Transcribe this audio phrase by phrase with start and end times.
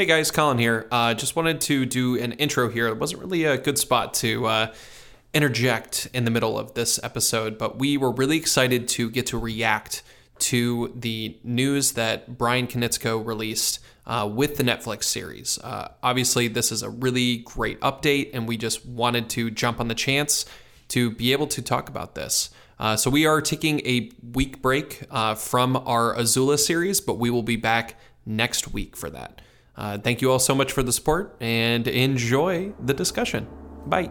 [0.00, 0.88] Hey guys, Collin here.
[0.90, 2.86] Uh, just wanted to do an intro here.
[2.86, 4.74] It wasn't really a good spot to uh,
[5.34, 9.38] interject in the middle of this episode, but we were really excited to get to
[9.38, 10.02] react
[10.38, 15.58] to the news that Bryan Konietzko released uh, with the Netflix series.
[15.58, 19.88] Uh, obviously, this is a really great update, and we just wanted to jump on
[19.88, 20.46] the chance
[20.88, 22.48] to be able to talk about this.
[22.78, 27.28] Uh, so we are taking a week break uh, from our Azula series, but we
[27.28, 29.42] will be back next week for that.
[29.80, 33.48] Uh, thank you all so much for the support and enjoy the discussion.
[33.86, 34.10] Bye.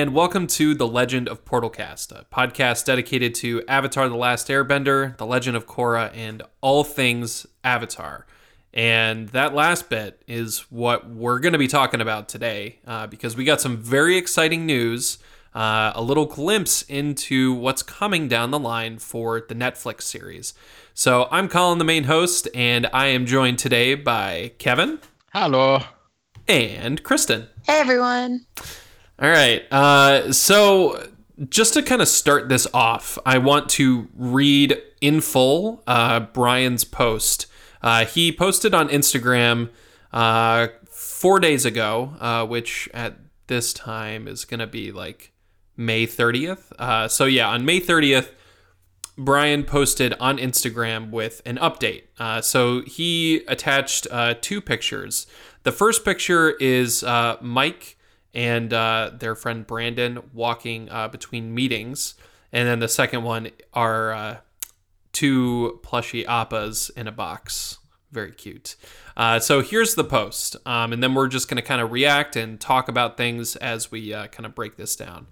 [0.00, 5.14] And welcome to The Legend of Portalcast, a podcast dedicated to Avatar The Last Airbender,
[5.18, 8.24] The Legend of Korra, and all things Avatar.
[8.72, 13.36] And that last bit is what we're going to be talking about today uh, because
[13.36, 15.18] we got some very exciting news,
[15.54, 20.54] uh, a little glimpse into what's coming down the line for the Netflix series.
[20.94, 25.00] So I'm Collin, the main host, and I am joined today by Kevin.
[25.34, 25.82] Hello.
[26.48, 27.48] And Kristen.
[27.66, 28.46] Hey everyone.
[29.20, 29.70] All right.
[29.70, 31.06] Uh, so,
[31.50, 36.84] just to kind of start this off, I want to read in full uh, Bryan's
[36.84, 37.46] post.
[37.82, 39.68] Uh, he posted on Instagram
[40.10, 45.32] uh, four days ago, uh, which at this time is going to be like
[45.76, 46.72] May 30th.
[46.78, 48.30] Uh, so, yeah, on May 30th,
[49.18, 52.04] Bryan posted on Instagram with an update.
[52.42, 54.06] so, he attached
[54.40, 55.26] two pictures.
[55.64, 57.04] The first picture is
[57.42, 57.98] Mike
[58.34, 62.14] and uh, their friend Brandon walking uh, between meetings.
[62.52, 64.36] And then the second one are uh,
[65.12, 67.78] two plushy appas in a box.
[68.12, 68.76] Very cute.
[69.16, 70.56] Uh, so here's the post.
[70.66, 73.90] Um, and then we're just going to kind of react and talk about things as
[73.90, 75.26] we uh, kind of break this down.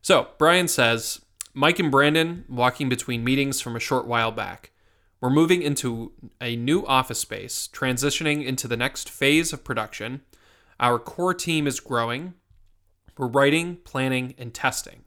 [0.00, 1.20] So Bryan says
[1.54, 4.70] Mike and Brandon walking between meetings from a short while back.
[5.20, 10.20] We're moving into a new office space, transitioning into the next phase of production
[10.80, 12.34] our core team is growing.
[13.16, 15.04] We're writing, planning, and testing.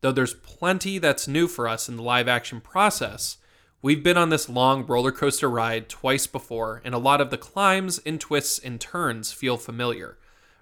[0.00, 3.38] Though there's plenty that's new for us in the live action process,
[3.82, 7.38] we've been on this long roller coaster ride twice before, and a lot of the
[7.38, 10.18] climbs and twists and turns feel familiar.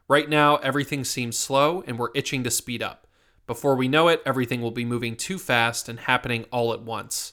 [0.09, 3.07] Right now, everything seems slow, and we're itching to speed up.
[3.47, 7.33] Before we know it, everything will be moving too fast and happening all at once.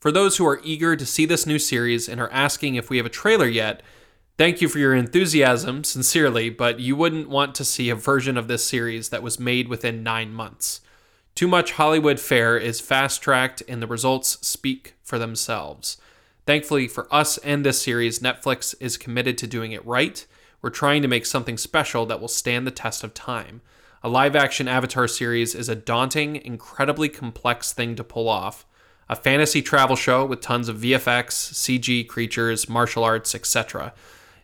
[0.00, 2.96] For those who are eager to see this new series and are asking if we
[2.96, 3.82] have a trailer yet,
[4.42, 8.48] Thank you for your enthusiasm, sincerely, but you wouldn't want to see a version of
[8.48, 10.80] this series that was made within nine months.
[11.36, 15.96] Too much Hollywood fare is fast tracked, and the results speak for themselves.
[16.44, 20.26] Thankfully for us and this series, Netflix is committed to doing it right.
[20.60, 23.60] We're trying to make something special that will stand the test of time.
[24.02, 28.66] A live action Avatar series is a daunting, incredibly complex thing to pull off.
[29.08, 33.94] A fantasy travel show with tons of VFX, CG creatures, martial arts, etc.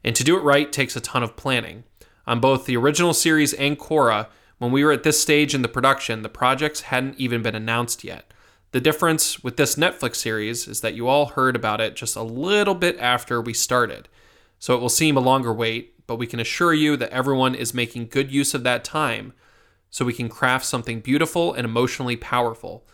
[0.04, 1.84] And to do it right takes a ton of planning.
[2.26, 4.28] On both the original series and Korra,
[4.58, 8.04] when we were at this stage in the production, the projects hadn't even been announced
[8.04, 8.32] yet.
[8.72, 12.22] The difference with this Netflix series is that you all heard about it just a
[12.22, 14.08] little bit after we started.
[14.58, 17.72] So it will seem a longer wait, but we can assure you that everyone is
[17.72, 19.32] making good use of that time
[19.90, 22.86] so we can craft something beautiful and emotionally powerful.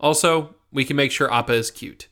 [0.00, 2.08] Also, we can make sure Appa is cute.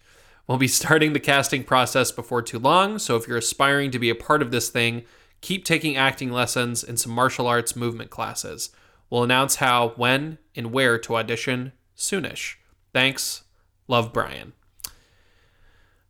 [0.47, 4.11] We'll be starting the casting process before too long, so if you're aspiring to be
[4.11, 5.05] a part of this thing,
[5.41, 8.71] keep taking acting lessons and some martial arts movement classes.
[9.11, 12.57] We'll announce how, when, and where to audition soonish.
[12.93, 13.43] Thanks.
[13.89, 14.53] Love, Bryan.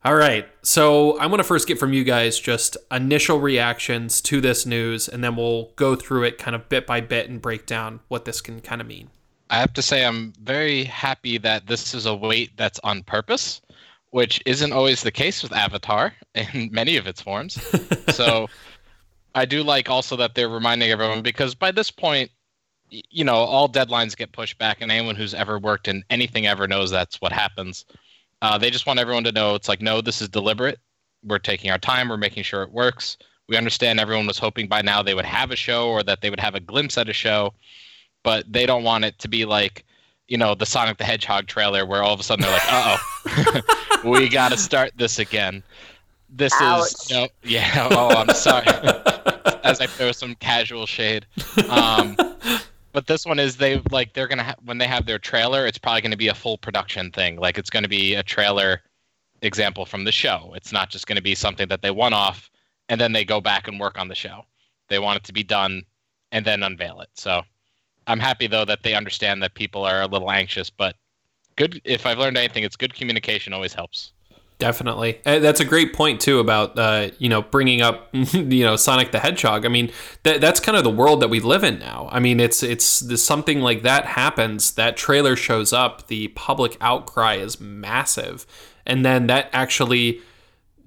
[0.04, 4.40] All right, so I want to first get from you guys just initial reactions to
[4.40, 7.66] this news, and then we'll go through it kind of bit by bit and break
[7.66, 9.08] down what this can kind of mean.
[9.50, 13.62] I have to say, I'm very happy that this is a wait that's on purpose
[14.16, 17.60] which isn't always the case with Avatar in many of its forms.
[18.14, 18.48] so
[19.34, 22.30] I do like also that they're reminding everyone because by this point,
[22.88, 26.66] you know, all deadlines get pushed back, and anyone who's ever worked in anything ever
[26.66, 27.84] knows that's what happens.
[28.40, 30.78] Uh, they just want everyone to know it's like, no, this is deliberate.
[31.22, 32.08] We're taking our time.
[32.08, 33.18] We're making sure it works.
[33.50, 36.30] We understand everyone was hoping by now they would have a show or that they
[36.30, 37.52] would have a glimpse at a show,
[38.24, 39.84] but they don't want it to be like,
[40.28, 42.96] you know, the Sonic the Hedgehog trailer where all of a sudden they're like, uh
[43.26, 45.62] oh, we got to start this again.
[46.28, 46.92] this Ouch.
[46.92, 47.88] is no, yeah.
[47.92, 48.66] Oh, I'm sorry.
[49.64, 51.26] As I throw some casual shade,
[51.70, 52.16] um,
[52.92, 55.78] but this one is they like they're gonna ha- when they have their trailer, it's
[55.78, 57.36] probably gonna be a full production thing.
[57.36, 58.80] Like it's gonna be a trailer
[59.42, 60.52] example from the show.
[60.56, 62.50] It's not just gonna be something that they one off
[62.88, 64.44] and then they go back and work on the show.
[64.88, 65.82] They want it to be done
[66.32, 67.08] and then unveil it.
[67.14, 67.42] So
[68.06, 70.96] I'm happy though that they understand that people are a little anxious, but
[71.56, 71.80] good.
[71.84, 74.12] If I've learned anything, it's good communication always helps.
[74.58, 78.76] Definitely, Uh, that's a great point too about uh, you know bringing up you know
[78.76, 79.66] Sonic the Hedgehog.
[79.66, 79.92] I mean,
[80.22, 82.08] that that's kind of the world that we live in now.
[82.10, 84.72] I mean, it's it's there's something like that happens.
[84.72, 88.46] That trailer shows up, the public outcry is massive,
[88.86, 90.22] and then that actually,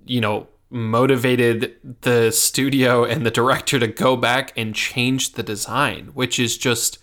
[0.05, 6.07] you know, motivated the studio and the director to go back and change the design,
[6.15, 6.97] which is just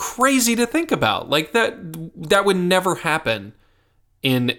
[0.00, 1.28] crazy to think about.
[1.28, 1.76] Like that
[2.30, 3.52] that would never happen
[4.22, 4.58] in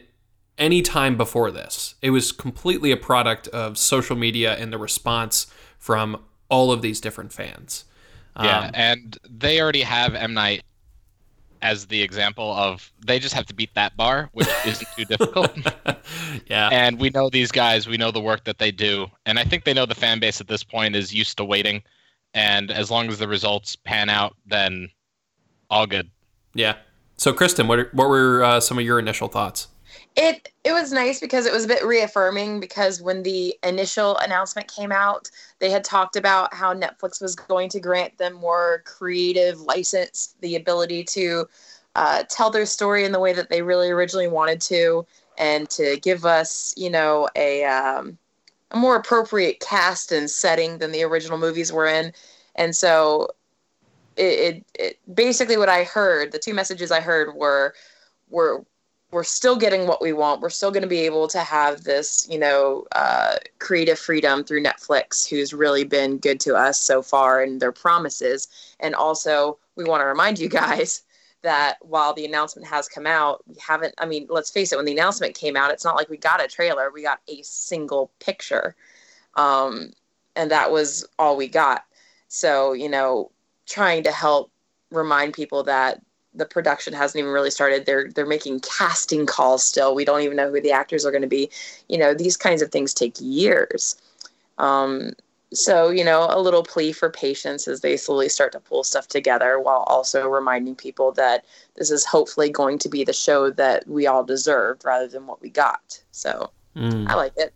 [0.56, 1.96] any time before this.
[2.04, 5.48] It was completely a product of social media and the response
[5.80, 7.86] from all of these different fans.
[8.40, 10.64] Yeah, Um, and they already have M Night
[11.64, 15.52] as the example of they just have to beat that bar, which isn't too difficult.
[16.46, 16.70] yeah.
[16.72, 19.64] and we know these guys, we know the work that they do, and I think
[19.64, 21.82] they know the fan base at this point is used to waiting,
[22.36, 24.90] and as long as the results pan out, then
[25.72, 26.12] all good.
[26.54, 26.76] Yeah.
[27.18, 29.68] So, Kristen, what, are, what were uh, some of your initial thoughts?
[30.16, 34.68] It it was nice because it was a bit reaffirming because when the initial announcement
[34.68, 35.30] came out,
[35.60, 40.56] they had talked about how Netflix was going to grant them more creative license, the
[40.56, 41.48] ability to
[41.96, 45.06] uh, tell their story in the way that they really originally wanted to,
[45.38, 48.18] and to give us, you know, a um,
[48.72, 52.14] a more appropriate cast and setting than the original movies were in.
[52.56, 53.30] And so,
[54.22, 57.74] it, it, it basically what I heard, the two messages I heard were
[58.30, 58.64] were
[59.12, 60.40] we're still getting what we want.
[60.40, 64.64] We're still going to be able to have this, you know, uh, creative freedom through
[64.64, 68.48] Netflix, who's really been good to us so far and their promises.
[68.80, 71.04] And also, we want to remind you guys
[71.42, 74.86] that while the announcement has come out, we haven't, I mean, let's face it, when
[74.86, 78.12] the announcement came out, it's not like we got a trailer, we got a single
[78.20, 78.76] picture.
[79.36, 79.92] Um,
[80.38, 81.84] and that was all we got.
[82.30, 83.32] So, you know,
[83.72, 84.52] trying to help
[84.92, 86.02] remind people that
[86.34, 87.86] the production hasn't even really started.
[87.86, 89.96] They're they're making casting calls still.
[89.96, 91.50] We don't even know who the actors are going to be.
[91.90, 93.96] You know, these kinds of things take years.
[94.58, 95.12] Um,
[95.54, 99.08] so you know, a little plea for patience as they slowly start to pull stuff
[99.08, 101.46] together, while also reminding people that
[101.76, 105.42] this is hopefully going to be the show that we all deserved rather than what
[105.42, 106.02] we got.
[106.12, 107.08] So Mm.
[107.08, 107.54] I like it.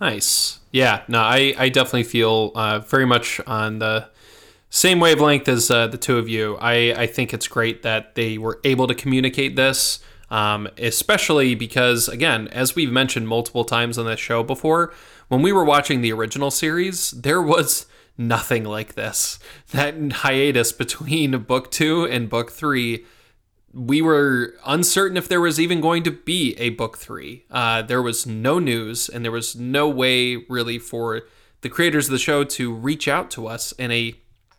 [0.00, 0.60] Nice.
[0.72, 1.02] Yeah.
[1.08, 4.08] No, I, I definitely feel uh, very much on the
[4.70, 6.56] same wavelength as uh, the two of you.
[6.60, 10.00] I, I think it's great that they were able to communicate this,
[10.30, 14.92] um, especially because, again, as we've mentioned multiple times on this show before,
[15.28, 17.86] when we were watching the original series, there was
[18.16, 19.38] nothing like this.
[19.70, 23.04] That hiatus between book two and book three
[23.72, 27.44] we were uncertain if there was even going to be a book three.
[27.50, 31.22] Uh, there was no news, and there was no way really for
[31.60, 34.14] the creators of the show to reach out to us in a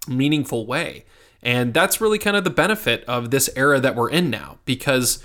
[0.09, 1.05] meaningful way.
[1.41, 5.23] And that's really kind of the benefit of this era that we're in now, because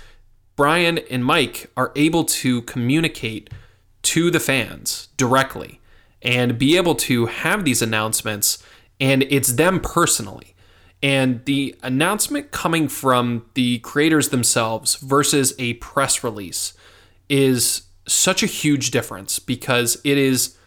[0.55, 3.49] Bryan and Mike are able to communicate
[4.03, 5.81] to the fans directly
[6.21, 8.63] and be able to have these announcements,
[8.99, 10.55] and it's them personally.
[11.03, 16.73] And the announcement coming from the creators themselves versus a press release
[17.27, 20.57] is such a huge difference because it is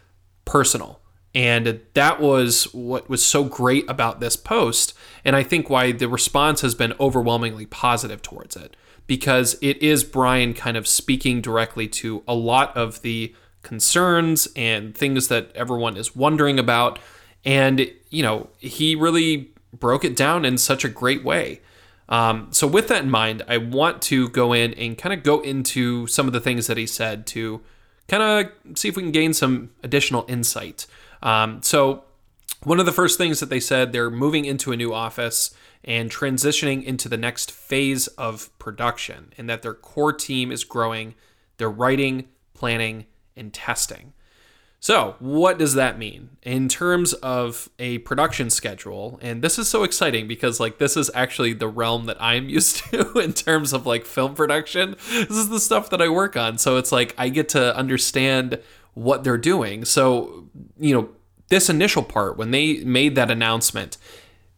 [0.44, 1.00] personal.
[1.38, 4.92] And that was what was so great about this post.
[5.25, 8.76] And I think why the response has been overwhelmingly positive towards it
[9.07, 14.97] because it is Bryan kind of speaking directly to a lot of the concerns and
[14.97, 16.99] things that everyone is wondering about.
[17.45, 21.61] And, you know, he really broke it down in such a great way.
[22.09, 25.40] Um, so, with that in mind, I want to go in and kind of go
[25.40, 27.61] into some of the things that he said to
[28.09, 30.87] kind of see if we can gain some additional insight.
[31.22, 32.04] Um, so,
[32.64, 36.10] one of the first things that they said, they're moving into a new office and
[36.10, 41.14] transitioning into the next phase of production, and that their core team is growing.
[41.56, 43.06] They're writing, planning,
[43.37, 44.12] and testing.
[44.80, 49.18] So, what does that mean in terms of a production schedule?
[49.20, 52.76] And this is so exciting because, like, this is actually the realm that I'm used
[52.90, 54.94] to in terms of like film production.
[55.10, 56.58] This is the stuff that I work on.
[56.58, 58.60] So, it's like I get to understand
[58.98, 59.84] what they're doing.
[59.84, 61.08] So, you know,
[61.48, 63.96] this initial part, when they made that announcement,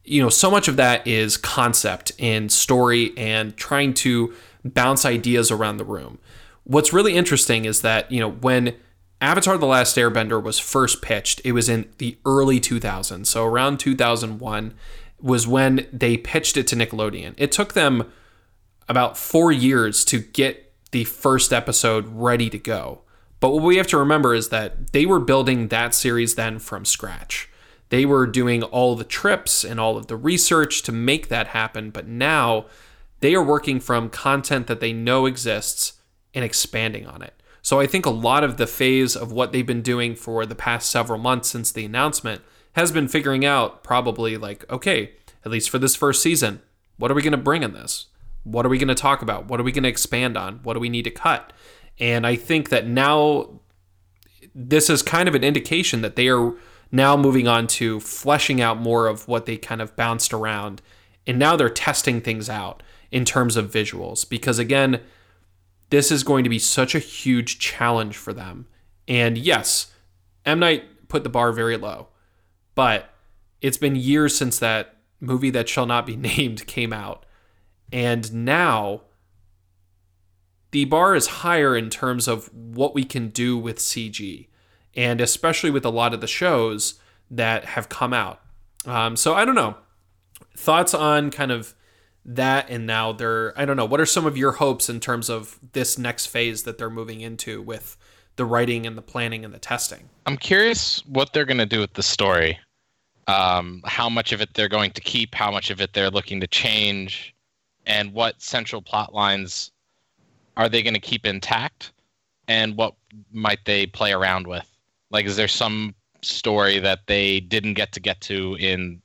[0.04, 5.50] you know, so much of that is concept and story and trying to bounce ideas
[5.50, 6.18] around the room.
[6.64, 8.74] What's really interesting is that, you know, when
[9.20, 11.42] Avatar The Last Airbender was first pitched.
[11.44, 13.26] It was in the early 2000s.
[13.26, 14.74] So around 2001
[15.20, 17.34] was when they pitched it to Nickelodeon.
[17.36, 18.10] It took them
[18.88, 23.02] about four years to get the first episode ready to go.
[23.40, 26.84] But what we have to remember is that they were building that series then from
[26.84, 27.48] scratch.
[27.88, 31.90] They were doing all the trips and all of the research to make that happen.
[31.90, 32.66] But now
[33.20, 35.94] they are working from content that they know exists
[36.34, 37.34] and expanding on it.
[37.62, 40.54] So I think a lot of the phase of what they've been doing for the
[40.54, 42.42] past several months since the announcement
[42.72, 45.12] has been figuring out probably like, okay,
[45.44, 46.62] at least for this first season,
[46.96, 48.06] what are we going to bring in this?
[48.44, 49.46] What are we going to talk about?
[49.46, 50.60] What are we going to expand on?
[50.62, 51.52] What do we need to cut?
[52.00, 53.60] And I think that now
[54.54, 56.54] this is kind of an indication that they are
[56.90, 60.82] now moving on to fleshing out more of what they kind of bounced around.
[61.26, 65.00] And now they're testing things out in terms of visuals because, again,
[65.90, 68.66] this is going to be such a huge challenge for them.
[69.06, 69.92] And yes,
[70.46, 70.58] M.
[70.58, 72.08] Night put the bar very low,
[72.74, 73.10] but
[73.60, 77.26] it's been years since that movie that shall not be named came out.
[77.92, 79.02] And now
[80.70, 84.48] the bar is higher in terms of what we can do with CG,
[84.94, 86.94] and especially with a lot of the shows
[87.30, 88.40] that have come out.
[88.86, 89.76] Um, so I don't know.
[90.56, 91.74] Thoughts on kind of
[92.24, 95.28] that and now they're I don't know, what are some of your hopes in terms
[95.30, 97.96] of this next phase that they're moving into with
[98.36, 100.08] the writing and the planning and the testing?
[100.26, 102.58] I'm curious what they're going to do with the story.
[103.26, 106.40] Um, how much of it they're going to keep, how much of it they're looking
[106.40, 107.34] to change,
[107.86, 109.70] and what central plot lines
[110.56, 111.92] are they going to keep intact,
[112.48, 112.94] and what
[113.32, 114.66] might they play around with?
[115.10, 119.00] Like, is there some story that they didn't get to get to in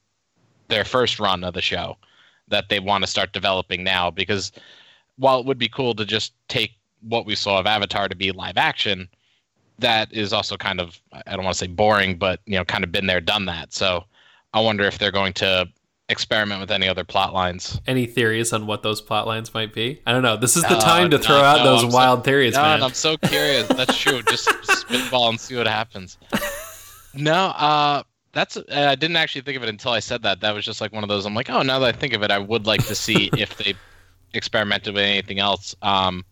[0.68, 1.98] their first run of the show
[2.48, 4.12] that they want to start developing now?
[4.12, 4.52] Because
[5.18, 6.72] while it would be cool to just take
[7.02, 9.08] what we saw of Avatar to be live action,
[9.80, 12.84] that is also kind of I don't want to say boring, but you know, kind
[12.84, 13.74] of been there, done that.
[13.74, 14.06] So
[14.54, 15.68] I wonder if they're going to
[16.10, 17.80] experiment with any other plot lines.
[17.88, 20.02] Any theories on what those plot lines might be?
[20.06, 20.38] I don't know.
[20.38, 22.84] This is the time to throw out no, those I'm wild so, theories, no, man.
[22.84, 23.68] I'm so curious.
[23.68, 24.22] That's true.
[24.24, 26.18] Just spitball and see what happens.
[27.14, 30.42] No, uh, that's uh, I didn't actually think of it until I said that.
[30.42, 31.26] That was just like one of those.
[31.26, 33.58] I'm like, oh, now that I think of it, I would like to see if
[33.58, 33.74] they
[34.34, 35.76] experimented with anything else.
[35.82, 36.24] Um,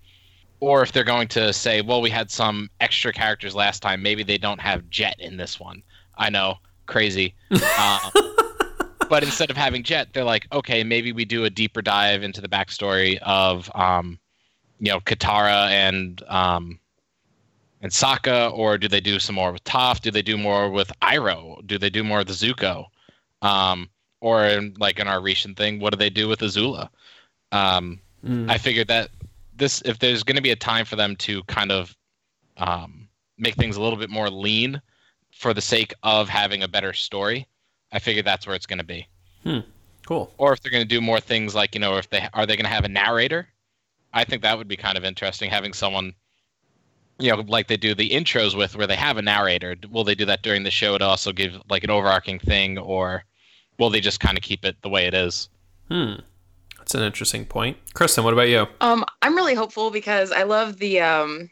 [0.59, 4.01] or if they're going to say, well, we had some extra characters last time.
[4.01, 5.83] Maybe they don't have Jet in this one.
[6.17, 7.35] I know, crazy.
[7.51, 8.11] Uh,
[9.13, 12.41] but instead of having Jet, they're like, okay, maybe we do a deeper dive into
[12.41, 14.17] the backstory of, um,
[14.79, 16.79] you know, Katara and um,
[17.83, 20.01] and Sokka, or do they do some more with Toph?
[20.01, 21.63] Do they do more with Iroh?
[21.67, 22.87] Do they do more with Zuko?
[23.43, 23.87] Um,
[24.19, 26.89] or in, like in our recent thing, what do they do with Azula?
[27.51, 28.49] Um, mm.
[28.49, 29.11] I figured that
[29.55, 31.95] this if there's going to be a time for them to kind of
[32.57, 34.81] um, make things a little bit more lean
[35.29, 37.45] for the sake of having a better story,
[37.93, 39.07] I figured that's where it's going to be.
[39.43, 39.59] Hmm.
[40.05, 40.33] Cool.
[40.37, 42.57] Or if they're going to do more things like you know if they are they
[42.57, 43.47] going to have a narrator,
[44.13, 46.13] I think that would be kind of interesting having someone.
[47.19, 49.75] You know, like they do the intros with, where they have a narrator.
[49.91, 53.23] Will they do that during the show to also give like an overarching thing, or
[53.77, 55.47] will they just kind of keep it the way it is?
[55.89, 56.15] Hmm.
[56.79, 57.77] That's an interesting point.
[57.93, 58.67] Kristen, what about you?
[58.81, 61.49] Um, I'm really hopeful because I love the um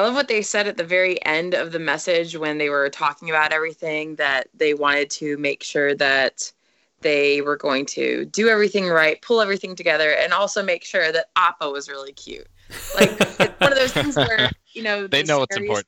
[0.00, 2.88] I love what they said at the very end of the message when they were
[2.88, 6.50] talking about everything that they wanted to make sure that
[7.02, 11.26] they were going to do everything right, pull everything together, and also make sure that
[11.36, 12.46] Appa was really cute.
[12.94, 15.86] Like it's one of those things where you know they know what's important.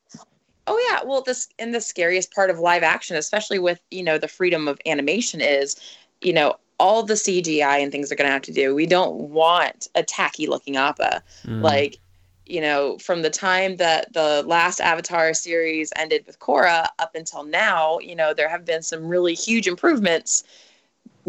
[0.66, 4.18] Oh yeah, well this and the scariest part of live action, especially with you know
[4.18, 5.74] the freedom of animation, is
[6.20, 8.74] you know all the CGI and things are going to have to do.
[8.74, 11.22] We don't want a tacky looking Appa.
[11.46, 11.62] Mm.
[11.62, 11.98] Like,
[12.46, 17.44] you know, from the time that the last Avatar series ended with Korra up until
[17.44, 20.44] now, you know, there have been some really huge improvements.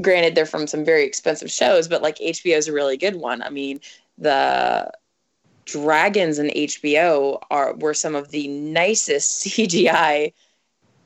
[0.01, 3.41] Granted, they're from some very expensive shows, but like HBO is a really good one.
[3.43, 3.79] I mean,
[4.17, 4.91] the
[5.65, 10.33] dragons in HBO are were some of the nicest CGI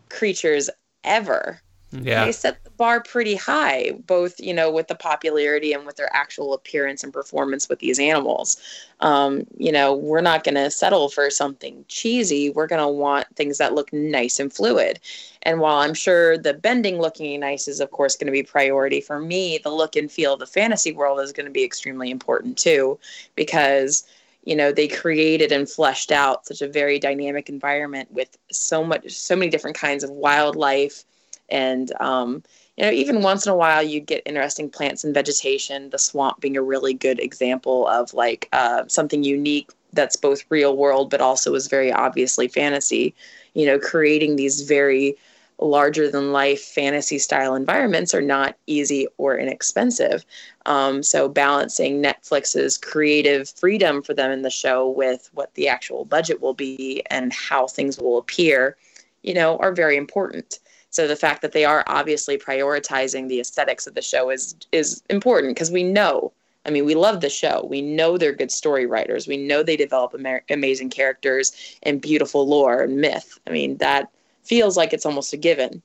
[0.09, 0.69] creatures
[1.03, 1.61] ever.
[1.91, 2.25] Yeah.
[2.25, 6.13] They set the bar pretty high, both, you know, with the popularity and with their
[6.13, 8.57] actual appearance and performance with these animals.
[8.99, 12.49] Um, you know, we're not going to settle for something cheesy.
[12.49, 14.99] We're going to want things that look nice and fluid.
[15.43, 18.99] And while I'm sure the bending looking nice is, of course, going to be priority
[18.99, 22.11] for me, the look and feel of the fantasy world is going to be extremely
[22.11, 22.99] important too,
[23.35, 24.05] because
[24.43, 29.11] you know they created and fleshed out such a very dynamic environment with so much
[29.11, 31.03] so many different kinds of wildlife
[31.49, 32.43] and um,
[32.77, 35.89] you know even once in a while you get interesting plants and vegetation.
[35.89, 40.75] The swamp being a really good example of like uh, something unique that's both real
[40.75, 43.13] world but also is very obviously fantasy.
[43.53, 45.15] You know creating these very
[45.59, 50.23] larger than life fantasy style environments are not easy or inexpensive.
[50.67, 56.05] Um, so balancing netflix's creative freedom for them in the show with what the actual
[56.05, 58.77] budget will be and how things will appear
[59.23, 63.87] you know are very important so the fact that they are obviously prioritizing the aesthetics
[63.87, 66.31] of the show is is important because we know
[66.67, 67.65] I mean, we love the show.
[67.69, 69.25] We know they're good story writers.
[69.25, 71.53] We know they develop ama- amazing characters
[71.83, 73.39] and beautiful lore and myth.
[73.47, 74.09] I mean, that
[74.43, 75.81] feels like it's almost a given.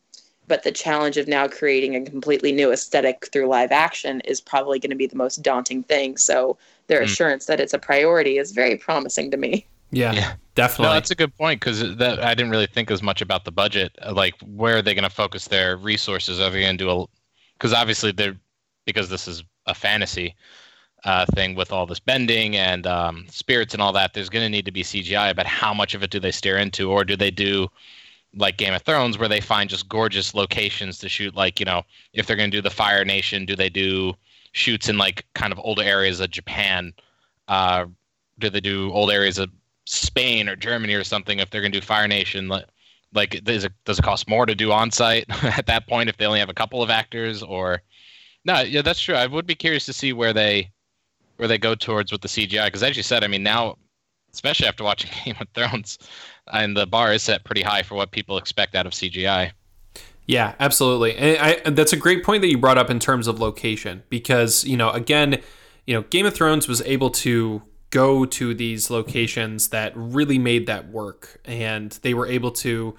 [0.49, 4.80] But the challenge of now creating a completely new aesthetic through live action is probably
[4.80, 6.16] going to be the most daunting thing.
[6.16, 7.04] So their mm.
[7.04, 9.66] assurance that it's a priority is very promising to me.
[9.92, 10.34] Yeah, yeah.
[10.54, 10.87] definitely.
[10.87, 13.52] No, that's a good point because that I didn't really think as much about the
[13.52, 13.96] budget.
[14.11, 16.40] Like, where are they going to focus their resources?
[16.40, 17.06] Are they going to do a?
[17.54, 18.37] Because obviously they're
[18.87, 20.34] because this is a fantasy
[21.04, 24.49] uh, thing with all this bending and um, spirits and all that, there's going to
[24.49, 25.34] need to be CGI.
[25.34, 27.68] But how much of it do they steer into, or do they do
[28.34, 31.34] like Game of Thrones, where they find just gorgeous locations to shoot?
[31.34, 31.82] Like you know,
[32.12, 34.14] if they're going to do the Fire Nation, do they do
[34.52, 36.94] shoots in like kind of older areas of Japan?
[37.49, 37.87] Uh,
[38.38, 39.50] do they do old areas of
[39.86, 41.38] Spain or Germany or something?
[41.38, 44.54] If they're going to do Fire Nation, like, does it does it cost more to
[44.54, 47.82] do on site at that point if they only have a couple of actors or?
[48.44, 49.14] No, yeah, that's true.
[49.14, 50.70] I would be curious to see where they
[51.36, 52.66] where they go towards with the CGI.
[52.66, 53.76] Because as you said, I mean now,
[54.32, 55.98] especially after watching Game of Thrones,
[56.52, 59.52] and the bar is set pretty high for what people expect out of CGI.
[60.26, 61.16] Yeah, absolutely.
[61.16, 64.64] And I, that's a great point that you brought up in terms of location because,
[64.64, 65.40] you know, again,
[65.86, 67.62] you know, Game of Thrones was able to
[67.92, 72.96] go to these locations that really made that work and they were able to,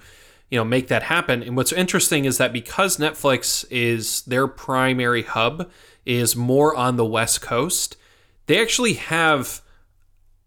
[0.50, 1.42] you know, make that happen.
[1.42, 5.70] And what's interesting is that because Netflix is their primary hub
[6.06, 7.96] is more on the West Coast,
[8.46, 9.60] they actually have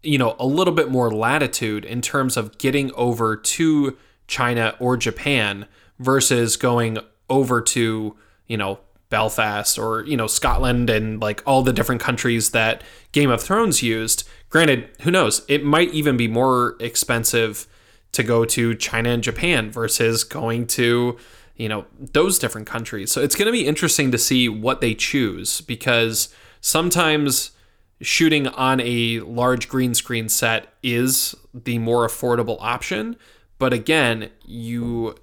[0.02, 4.96] you know a little bit more latitude in terms of getting over to China or
[4.96, 5.66] Japan
[5.98, 11.72] versus going over to you know Belfast or you know Scotland and like all the
[11.72, 14.28] different countries that Game of Thrones used.
[14.50, 15.44] Granted, who knows?
[15.48, 17.66] It might even be more expensive
[18.12, 21.16] to go to China and Japan versus going to
[21.56, 23.10] you know those different countries.
[23.12, 27.52] So it's going to be interesting to see what they choose because sometimes
[28.00, 33.16] shooting on a large green screen set is the more affordable option.
[33.58, 35.16] But again, you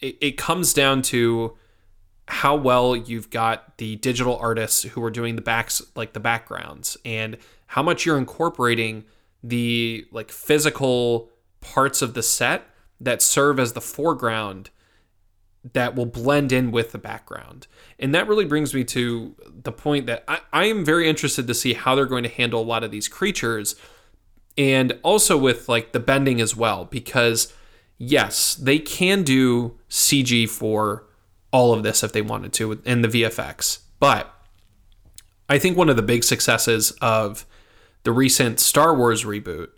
[0.00, 1.56] it, it comes down to
[2.28, 6.96] how well you've got the digital artists who are doing the backs like the backgrounds
[7.04, 7.38] and
[7.68, 9.04] how much you're incorporating
[9.42, 12.66] the like physical parts of the set
[13.00, 14.68] that serve as the foreground
[15.72, 17.66] that will blend in with the background.
[17.98, 21.54] And that really brings me to the point that I, I am very interested to
[21.54, 23.74] see how they're going to handle a lot of these creatures
[24.58, 27.54] and also with like the bending as well, because
[27.96, 31.07] yes, they can do CG for
[31.50, 33.78] all of this if they wanted to in the VFX.
[33.98, 34.32] But
[35.48, 37.46] I think one of the big successes of
[38.04, 39.68] the recent Star Wars reboot,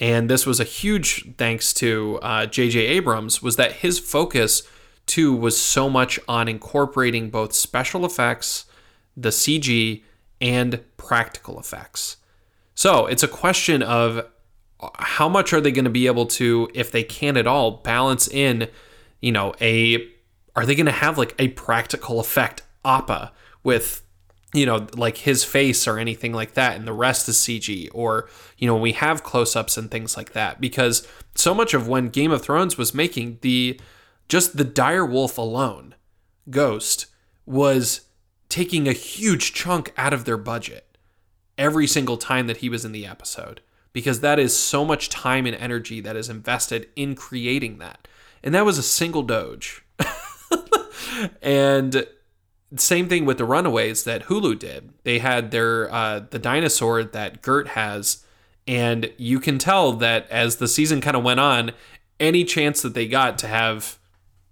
[0.00, 2.18] and this was a huge thanks to
[2.50, 2.86] J.J.
[2.86, 4.62] Uh, Abrams, was that his focus
[5.06, 8.64] too was so much on incorporating both special effects,
[9.16, 10.02] the CG,
[10.40, 12.16] and practical effects.
[12.74, 14.26] So it's a question of
[14.98, 18.26] how much are they going to be able to, if they can at all, balance
[18.26, 18.68] in,
[19.20, 20.08] you know, a
[20.56, 24.04] are they going to have like a practical effect Appa with
[24.54, 28.28] you know, like his face or anything like that, and the rest is CG, or,
[28.56, 30.60] you know, we have close ups and things like that.
[30.60, 33.80] Because so much of when Game of Thrones was making the
[34.28, 35.96] just the dire wolf alone,
[36.48, 37.06] Ghost,
[37.44, 38.02] was
[38.48, 40.96] taking a huge chunk out of their budget
[41.58, 43.60] every single time that he was in the episode
[43.92, 48.06] because that is so much time and energy that is invested in creating that.
[48.42, 49.83] And that was a single doge.
[51.42, 52.06] And
[52.76, 54.90] same thing with the Runaways that Hulu did.
[55.04, 58.24] They had their uh, the dinosaur that Gert has,
[58.66, 61.72] and you can tell that as the season kind of went on,
[62.20, 63.98] any chance that they got to have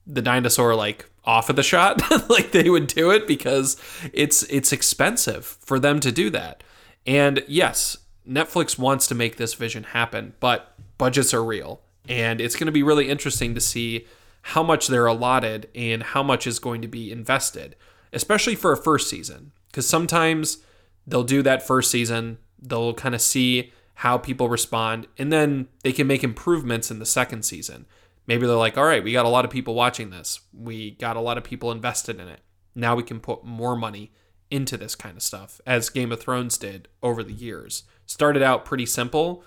[0.07, 3.77] the dinosaur like off of the shot like they would do it because
[4.13, 6.65] it's it's expensive for them to do that
[7.07, 7.97] and yes
[8.29, 12.73] netflix wants to make this vision happen but budgets are real and it's going to
[12.73, 14.07] be really interesting to see
[14.43, 17.77] how much they're allotted and how much is going to be invested
[18.13, 20.59] especially for a first season because sometimes
[21.07, 25.93] they'll do that first season they'll kind of see how people respond and then they
[25.93, 27.87] can make improvements in the second season
[28.27, 30.41] Maybe they're like, all right, we got a lot of people watching this.
[30.53, 32.41] We got a lot of people invested in it.
[32.75, 34.13] Now we can put more money
[34.51, 37.85] into this kind of stuff, as Game of Thrones did over the years.
[38.07, 39.43] Started out pretty simple,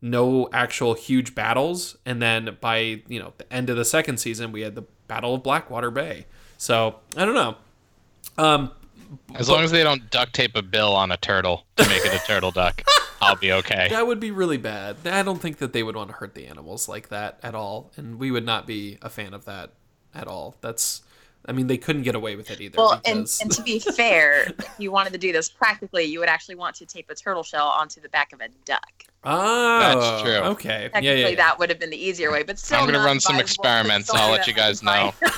[0.00, 4.52] no actual huge battles, and then by you know the end of the second season,
[4.52, 6.26] we had the Battle of Blackwater Bay.
[6.58, 7.56] So I don't know.
[8.38, 8.72] Um,
[9.34, 12.14] As long as they don't duct tape a bill on a turtle to make it
[12.14, 12.82] a turtle duck,
[13.20, 13.88] I'll be okay.
[13.90, 14.96] that would be really bad.
[15.06, 17.92] I don't think that they would want to hurt the animals like that at all,
[17.96, 19.70] and we would not be a fan of that
[20.14, 20.56] at all.
[20.60, 21.02] That's,
[21.46, 22.76] I mean, they couldn't get away with it either.
[22.76, 26.28] Well, and, and to be fair, if you wanted to do this practically, you would
[26.28, 29.04] actually want to tape a turtle shell onto the back of a duck.
[29.28, 30.50] Oh, That's true.
[30.52, 31.34] Okay, yeah, Technically, yeah, yeah.
[31.34, 32.78] that would have been the easier way, but still.
[32.78, 34.08] I'm gonna run some experiments.
[34.10, 35.12] I'll let you guys know.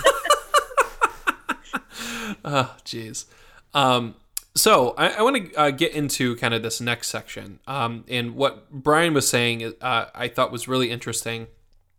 [2.44, 3.26] Oh, jeez.
[3.74, 4.14] Um,
[4.54, 7.58] so I, I want to uh, get into kind of this next section.
[7.66, 11.48] Um, and what Bryan was saying, uh, I thought was really interesting,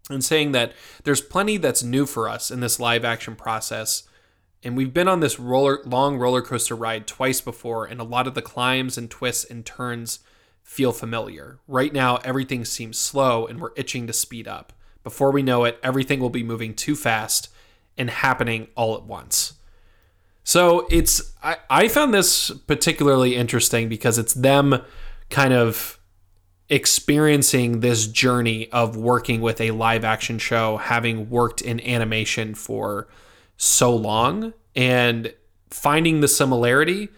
[0.09, 0.73] and saying that
[1.03, 4.03] there's plenty that's new for us in this live action process.
[4.63, 8.27] And we've been on this roller, long roller coaster ride twice before, and a lot
[8.27, 10.19] of the climbs and twists and turns
[10.69, 11.57] feel familiar.
[11.67, 14.71] Right now, everything seems slow, and we're itching to speed up.
[15.01, 17.49] Before we know it, everything will be moving too fast
[17.97, 19.53] and happening all at once.
[20.43, 24.83] So it's I, I found this particularly interesting because it's them
[25.31, 25.99] kind of
[26.69, 33.07] experiencing this journey of working with a live action show, having worked in animation for
[33.57, 35.33] so long and
[35.71, 37.09] finding the similarity.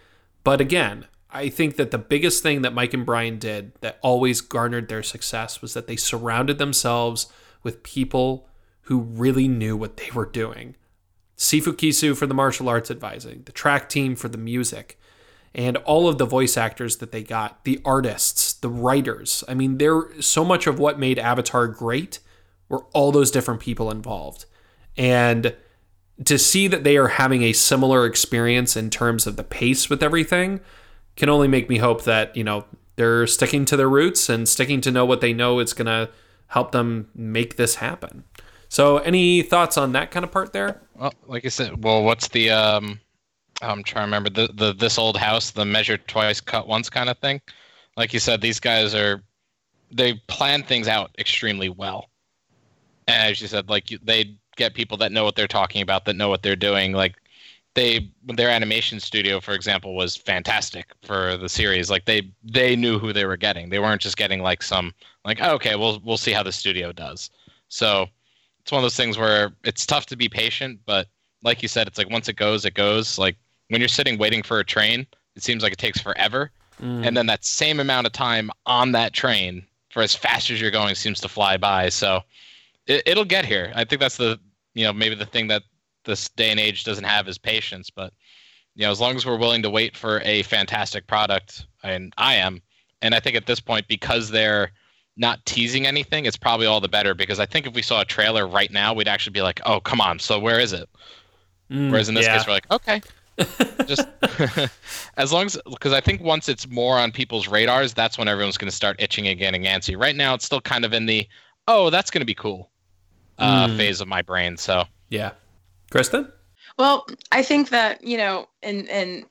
[0.46, 4.41] But again, I think that the biggest thing that Mike and Bryan did that always
[4.41, 7.28] garnered their success was that they surrounded themselves
[7.63, 8.50] with people
[8.84, 10.76] who really knew what they were doing.
[11.38, 15.00] Sifu Kisu for the martial arts advising, the track team for the music,
[15.56, 19.44] and all of the voice actors that they got, the artists, the writers.
[19.48, 22.20] I mean, there so much of what made Avatar great
[22.70, 24.46] were all those different people involved.
[24.98, 25.56] And
[26.26, 30.04] to see that they are having a similar experience in terms of the pace with
[30.04, 30.60] everything
[31.22, 34.82] can only make me hope that, you know, they're sticking to their roots and sticking
[34.82, 36.10] to know what they know it's going to
[36.48, 38.24] help them make this happen.
[38.70, 40.82] So, any thoughts on that kind of part there?
[40.96, 43.00] Well, like I said, well, what's the um?
[43.62, 47.08] I'm trying to remember the the this old house, the measure twice, cut once kind
[47.08, 47.40] of thing.
[47.98, 49.22] Like you said, these guys are
[49.92, 52.10] they plan things out extremely well.
[53.06, 56.16] And as you said, like they get people that know what they're talking about, that
[56.16, 56.94] know what they're doing.
[56.94, 57.14] Like
[57.74, 61.90] they their animation studio, for example, was fantastic for the series.
[61.90, 63.70] Like they they knew who they were getting.
[63.70, 66.92] They weren't just getting like some like oh, okay, we'll we'll see how the studio
[66.92, 67.30] does.
[67.70, 68.08] So
[68.62, 71.08] it's one of those things where it's tough to be patient, but
[71.44, 73.18] like you said, it's like once it goes, it goes.
[73.18, 73.38] Like
[73.70, 76.52] when you're sitting waiting for a train, it seems like it takes forever.
[76.82, 77.08] Mm.
[77.08, 80.72] And then that same amount of time on that train for as fast as you're
[80.72, 81.90] going seems to fly by.
[81.90, 82.22] So
[82.88, 83.72] it, it'll get here.
[83.76, 84.40] I think that's the,
[84.74, 85.64] you know, maybe the thing that
[86.06, 87.90] this day and age doesn't have is patience.
[87.90, 88.14] But,
[88.76, 92.36] you know, as long as we're willing to wait for a fantastic product, and I
[92.36, 92.62] am,
[93.02, 94.72] and I think at this point, because they're,
[95.18, 98.06] not teasing anything, it's probably all the better because I think if we saw a
[98.06, 100.20] trailer right now, we'd actually be like, "Oh, come on!
[100.20, 100.90] So where is it?"
[101.70, 102.38] Mm, Whereas in this yeah.
[102.38, 103.02] case, we're like, "Okay,
[103.88, 104.08] just
[105.18, 108.58] as long as because I think once it's more on people's radars, that's when everyone's
[108.58, 110.00] going to start itching again and antsy.
[110.00, 111.28] Right now, it's still kind of in the
[111.68, 112.72] "Oh, that's going to be cool"
[113.38, 113.78] uh, Mm.
[113.78, 114.58] phase of my brain.
[114.58, 115.32] So yeah,
[115.91, 116.32] Kristen.
[116.80, 119.25] Well, I think that you know, and and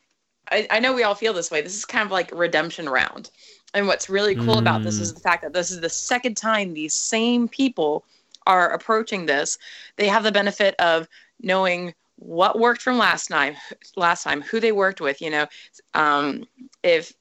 [0.52, 1.62] I, I know we all feel this way.
[1.62, 3.30] This is kind of like a redemption round.
[3.74, 5.02] And what's really cool about this Mm.
[5.02, 8.04] is the fact that this is the second time these same people
[8.46, 9.58] are approaching this.
[9.96, 11.08] They have the benefit of
[11.40, 13.54] knowing what worked from last time,
[13.96, 15.22] last time, who they worked with.
[15.22, 15.46] You know,
[15.94, 16.44] um,
[16.82, 17.12] if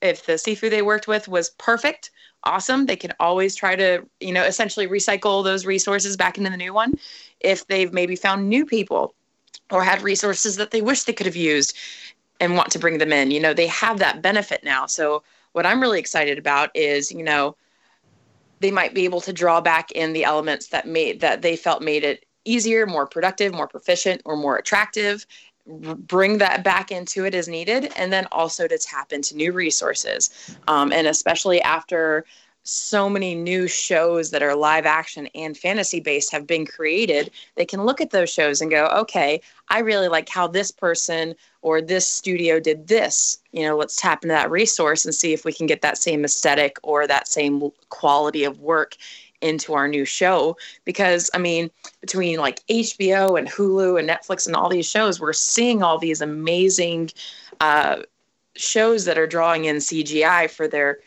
[0.00, 2.10] if the Sifu they worked with was perfect,
[2.44, 2.86] awesome.
[2.86, 6.72] They can always try to you know essentially recycle those resources back into the new
[6.72, 6.94] one.
[7.40, 9.14] If they've maybe found new people
[9.70, 11.76] or had resources that they wish they could have used
[12.40, 14.86] and want to bring them in, you know, they have that benefit now.
[14.86, 15.22] So
[15.52, 17.56] what I'm really excited about is, you know,
[18.60, 21.82] they might be able to draw back in the elements that made that they felt
[21.82, 25.26] made it easier, more productive, more proficient, or more attractive.
[25.66, 30.56] Bring that back into it as needed, and then also to tap into new resources,
[30.68, 32.24] um, and especially after
[32.68, 37.64] so many new shows that are live action and fantasy based have been created, they
[37.64, 41.80] can look at those shows and go, okay, I really like how this person or
[41.80, 43.38] this studio did this.
[43.52, 46.24] You know, let's tap into that resource and see if we can get that same
[46.24, 48.96] aesthetic or that same quality of work
[49.40, 50.56] into our new show.
[50.84, 55.32] Because, I mean, between like HBO and Hulu and Netflix and all these shows, we're
[55.32, 57.10] seeing all these amazing
[57.60, 58.02] uh,
[58.56, 60.98] shows that are drawing in CGI for their,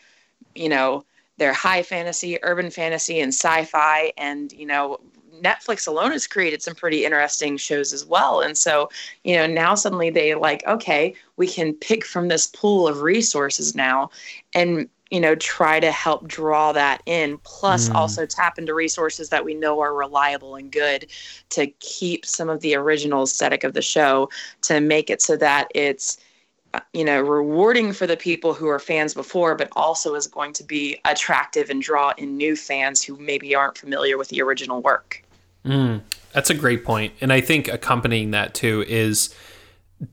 [0.55, 1.03] you know,
[1.39, 4.99] their high fantasy, urban fantasy, and sci-fi, and you know,
[5.41, 8.41] Netflix alone has created some pretty interesting shows as well.
[8.41, 8.89] And so,
[9.23, 13.73] you know, now suddenly they like, okay, we can pick from this pool of resources
[13.73, 14.11] now,
[14.53, 17.95] and you know, try to help draw that in, plus mm.
[17.95, 21.07] also tap into resources that we know are reliable and good
[21.49, 24.29] to keep some of the original aesthetic of the show
[24.61, 26.19] to make it so that it's
[26.93, 30.63] you know rewarding for the people who are fans before but also is going to
[30.63, 35.23] be attractive and draw in new fans who maybe aren't familiar with the original work
[35.65, 36.01] mm,
[36.33, 39.33] that's a great point and i think accompanying that too is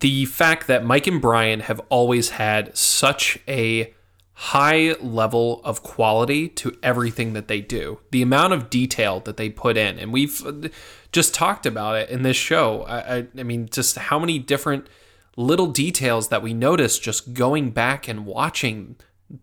[0.00, 3.92] the fact that mike and bryan have always had such a
[4.38, 7.98] high level of quality to everything that they do.
[8.10, 10.70] The amount of detail that they put in, and we've
[11.10, 12.82] just talked about it in this show.
[12.82, 14.88] I, I, I mean, just how many different
[15.36, 18.96] little details that we notice just going back and watching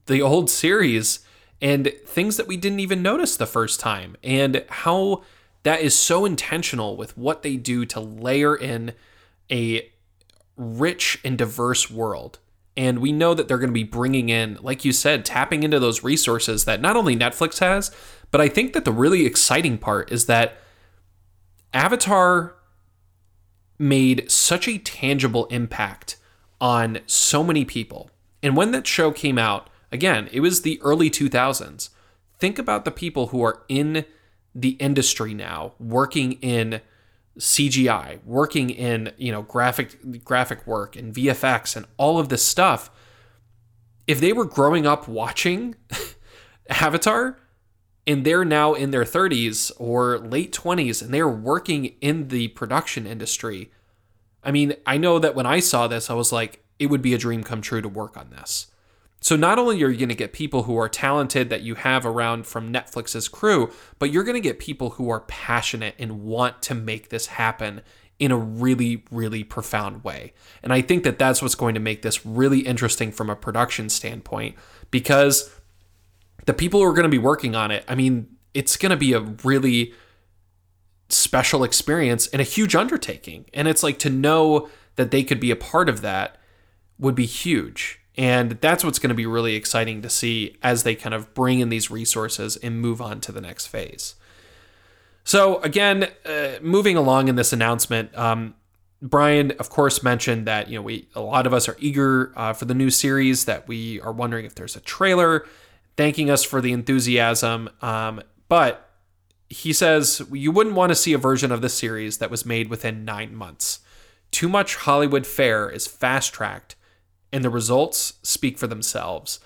[0.08, 1.20] the old series
[1.62, 5.24] and things that we didn't even notice the first time, and how
[5.64, 8.94] that is so intentional with what they do to layer in
[9.50, 9.90] a
[10.58, 12.40] rich and diverse world.
[12.76, 15.80] And we know that they're going to be bringing in, like you said, tapping into
[15.80, 17.92] those resources that not only Netflix has,
[18.32, 20.58] but I think that the really exciting part is that
[21.74, 22.56] Avatar
[23.78, 26.18] made such a tangible impact
[26.62, 28.10] on so many people.
[28.42, 31.90] And when that show came out, again, it was the early 2000s.
[32.40, 34.06] Think about the people who are in
[34.56, 36.82] the industry now, working in
[37.40, 42.92] CGI, working in, you know, graphic graphic work and VFX and all of this stuff,
[44.06, 45.76] if they were growing up watching
[46.70, 47.40] Avatar
[48.06, 53.08] and they're now in their 30s or late 20s and they're working in the production
[53.08, 53.72] industry,
[54.44, 57.14] I mean, I know that when I saw this, I was like, it would be
[57.14, 58.68] a dream come true to work on this.
[59.22, 62.06] So not only are you going to get people who are talented that you have
[62.06, 66.62] around from Netflix's crew, but you're going to get people who are passionate and want
[66.64, 67.82] to make this happen
[68.20, 70.34] in a really really profound way.
[70.62, 73.90] And I think that that's what's going to make this really interesting from a production
[73.90, 74.56] standpoint
[74.92, 75.50] because
[76.46, 78.98] the people who are going to be working on it, I mean, it's going to
[78.98, 79.94] be a really
[81.10, 83.46] special experience and a huge undertaking.
[83.54, 86.38] And it's like to know that they could be a part of that
[87.00, 88.00] would be huge.
[88.16, 91.60] And that's what's going to be really exciting to see as they kind of bring
[91.60, 94.16] in these resources and move on to the next phase.
[95.24, 98.56] So, again, uh, moving along in this announcement, um,
[99.02, 102.54] Bryan, of course, mentioned that you know we a lot of us are eager uh,
[102.54, 103.46] for the new series.
[103.46, 105.46] That we are wondering if there's a trailer,
[105.98, 107.70] thanking us for the enthusiasm.
[107.82, 108.90] Um, but
[109.50, 112.70] he says you wouldn't want to see a version of the series that was made
[112.70, 113.80] within nine months.
[114.32, 116.76] Too much Hollywood fare is fast tracked
[117.32, 119.40] and the results speak for themselves.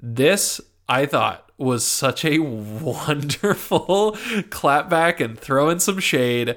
[0.00, 4.12] This, I thought, was such a wonderful
[4.50, 6.56] clapback and throw in some shade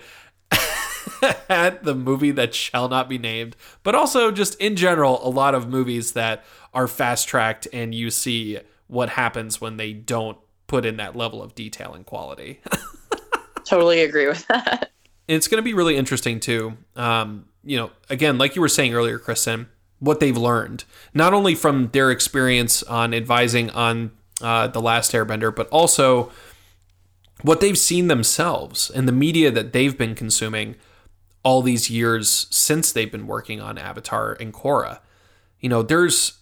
[1.49, 5.55] at the movie that shall not be named, but also just in general, a lot
[5.55, 10.85] of movies that are fast tracked and you see what happens when they don't put
[10.85, 12.59] in that level of detail and quality.
[13.65, 14.91] totally agree with that.
[15.27, 16.75] It's going to be really interesting too.
[16.95, 19.67] Um, you know, again, like you were saying earlier, Kristen,
[19.99, 25.55] what they've learned, not only from their experience on advising on uh, The Last Airbender,
[25.55, 26.31] but also
[27.41, 30.75] what they've seen themselves and the media that they've been consuming
[31.43, 34.99] all these years since they've been working on Avatar and Korra.
[35.59, 36.39] You know, there's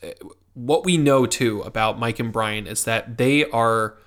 [0.57, 3.97] what we know too about Mike and Bryan is that they are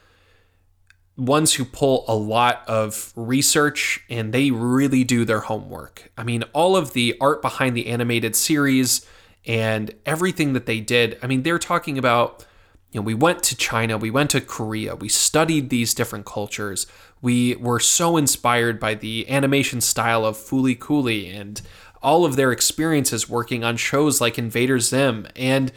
[1.16, 6.10] ones who pull a lot of research and they really do their homework.
[6.16, 9.06] I mean, all of the art behind the animated series,
[9.46, 11.18] and everything that they did.
[11.22, 12.44] I mean, they're talking about,
[12.92, 16.86] you know, we went to China, we went to Korea, we studied these different cultures.
[17.22, 21.60] We were so inspired by the animation style of Fooly Cooly and
[22.02, 25.70] all of their experiences working on shows like Invader Zim and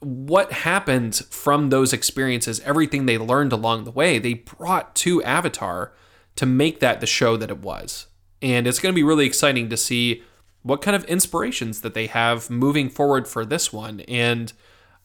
[0.00, 5.92] what happened from those experiences, everything they learned along the way, they brought to Avatar
[6.36, 8.06] to make that the show that it was.
[8.42, 10.22] And it's going to be really exciting to see
[10.62, 14.00] what kind of inspirations that they have moving forward for this one.
[14.00, 14.52] And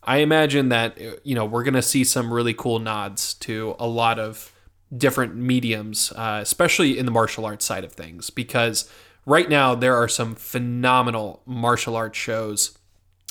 [0.04, 3.88] I imagine that, you know, we're going to see some really cool nods to a
[3.88, 4.54] lot of
[4.96, 8.90] different mediums, uh, especially in the martial arts side of things, because
[9.26, 12.78] right now there are some phenomenal martial arts shows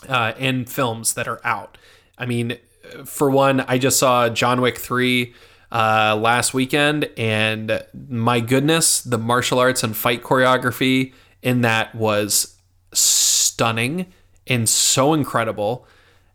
[0.08, 1.78] uh, and films that are out.
[2.16, 2.58] I mean,
[3.04, 5.34] for one, I just saw John Wick 3
[5.72, 11.12] uh, last weekend, and my goodness, the martial arts and fight choreography
[11.42, 12.56] in that was
[12.92, 14.06] stunning
[14.46, 15.86] and so incredible.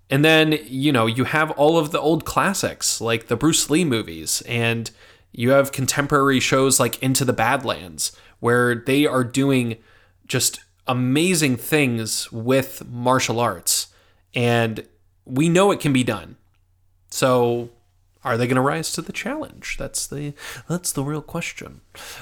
[0.09, 3.85] And then, you know, you have all of the old classics like the Bruce Lee
[3.85, 4.89] movies, and
[5.31, 9.77] you have contemporary shows like Into the Badlands, where they are doing
[10.27, 13.87] just amazing things with martial arts.
[14.35, 14.85] And
[15.23, 16.35] we know it can be done.
[17.09, 17.69] So,
[18.23, 19.77] are they going to rise to the challenge?
[19.77, 20.33] That's the
[20.67, 21.81] that's the real question.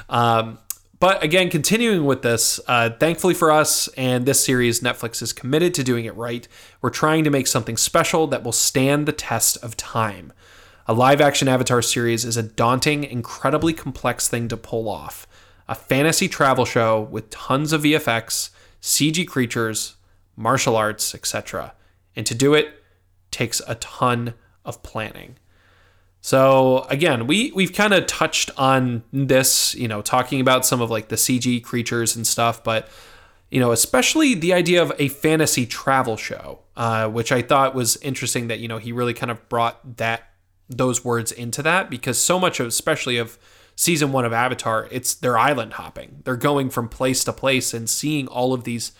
[0.09, 0.59] Um,
[0.99, 5.73] but again, continuing with this, uh, thankfully for us and this series, Netflix is committed
[5.75, 6.47] to doing it right.
[6.81, 10.33] We're trying to make something special that will stand the test of time.
[10.87, 15.27] A live action Avatar series is a daunting, incredibly complex thing to pull off.
[15.67, 18.49] A fantasy travel show with tons of VFX,
[18.81, 19.95] CG creatures,
[20.35, 21.73] martial arts, etc.
[22.15, 22.83] And to do it
[23.31, 24.33] takes a ton
[24.65, 25.37] of planning.
[26.21, 30.89] So again, we we've kind of touched on this, you know, talking about some of
[30.89, 32.89] like the CG creatures and stuff, but
[33.49, 37.95] you know, especially the idea of a fantasy travel show, uh, which I thought was
[37.97, 40.29] interesting that you know he really kind of brought that
[40.69, 43.37] those words into that because so much of, especially of
[43.77, 46.21] season one of Avatar, it's they're island hopping.
[46.25, 48.91] They're going from place to place and seeing all of these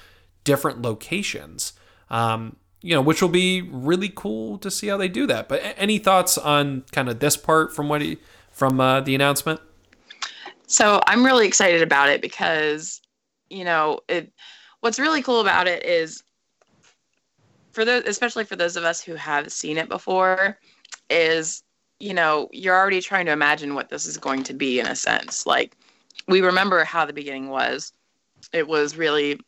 [0.46, 1.74] different locations.
[2.10, 5.50] Um, you know, which will be really cool to see how they do that.
[5.50, 8.20] But any thoughts on kind of this part from what he
[8.52, 9.60] from uh, the announcement?
[10.68, 13.02] So I'm really excited about it because,
[13.50, 14.32] you know, it.
[14.82, 16.24] What's really cool about it is,
[17.72, 20.60] for those, especially for those of us who have seen it before,
[21.10, 21.64] is
[22.00, 24.96] you know you're already trying to imagine what this is going to be in a
[24.96, 25.46] sense.
[25.46, 25.76] Like
[26.28, 27.94] we remember how the beginning was.
[28.54, 29.40] It was really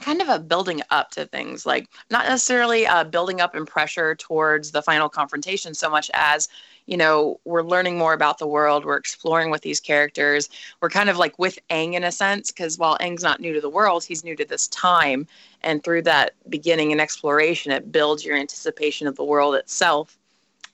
[0.00, 4.14] kind of a building up to things like not necessarily a building up in pressure
[4.14, 6.48] towards the final confrontation so much as
[6.86, 10.48] you know we're learning more about the world we're exploring with these characters
[10.80, 13.60] we're kind of like with Aang in a sense because while Aang's not new to
[13.60, 15.26] the world he's new to this time
[15.62, 20.18] and through that beginning and exploration it builds your anticipation of the world itself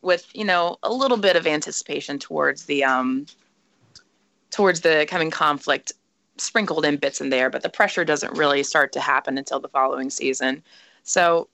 [0.07, 3.27] with you know a little bit of anticipation towards the um
[4.51, 5.93] towards the coming conflict
[6.39, 9.69] sprinkled in bits in there, but the pressure doesn't really start to happen until the
[9.69, 10.63] following season.
[11.03, 11.49] So,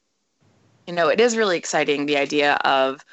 [0.86, 3.04] you know, it is really exciting the idea of,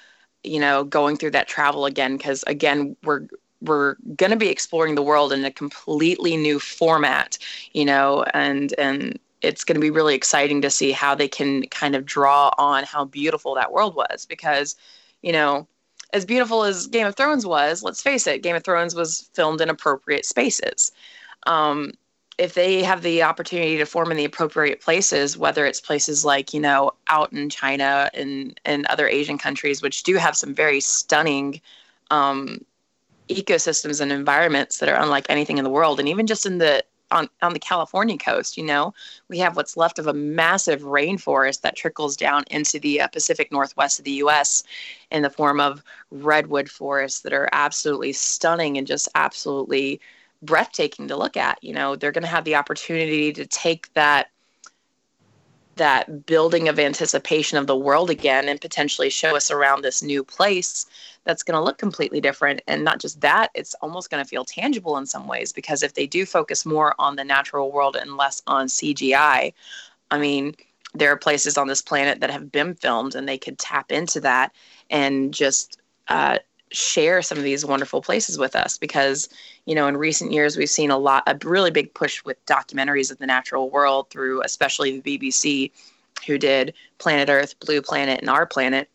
[0.43, 3.27] you know, going through that travel again because again, we're
[3.61, 7.37] we're going to be exploring the world in a completely new format,
[7.73, 11.63] you know, and and it's going to be really exciting to see how they can
[11.67, 14.75] kind of draw on how beautiful that world was because,
[15.21, 15.67] you know,
[16.13, 19.61] as beautiful as Game of Thrones was, let's face it, Game of Thrones was filmed
[19.61, 20.91] in appropriate spaces
[21.47, 21.93] um,
[22.37, 26.53] if they have the opportunity to form in the appropriate places, whether it's places like,
[26.53, 30.79] you know, out in China and, and other Asian countries, which do have some very
[30.79, 31.59] stunning
[32.11, 32.63] um,
[33.27, 35.99] ecosystems and environments that are unlike anything in the world.
[35.99, 38.93] And even just in the on, on the California coast, you know,
[39.27, 43.51] we have what's left of a massive rainforest that trickles down into the uh, Pacific
[43.51, 44.63] Northwest of the US
[45.11, 49.99] in the form of redwood forests that are absolutely stunning and just absolutely
[50.41, 51.63] breathtaking to look at.
[51.63, 54.29] You know, they're going to have the opportunity to take that
[55.75, 60.25] that building of anticipation of the world again and potentially show us around this new
[60.25, 60.85] place
[61.29, 62.59] that's going to look completely different.
[62.65, 65.93] And not just that it's almost going to feel tangible in some ways because if
[65.93, 69.53] they do focus more on the natural world and less on CGI
[70.11, 70.55] i mean
[70.95, 74.19] there are places on this planet that have been filmed and they could tap into
[74.19, 74.51] that
[74.89, 76.39] and just uh,
[76.71, 78.79] share some of these wonderful places with us.
[78.79, 79.29] Because
[79.67, 83.11] you know in recent years we've seen a lot a really big push with documentaries
[83.11, 85.71] of the natural world through especially the BBC
[86.25, 88.89] who did Planet Earth, Blue Planet and Our Planet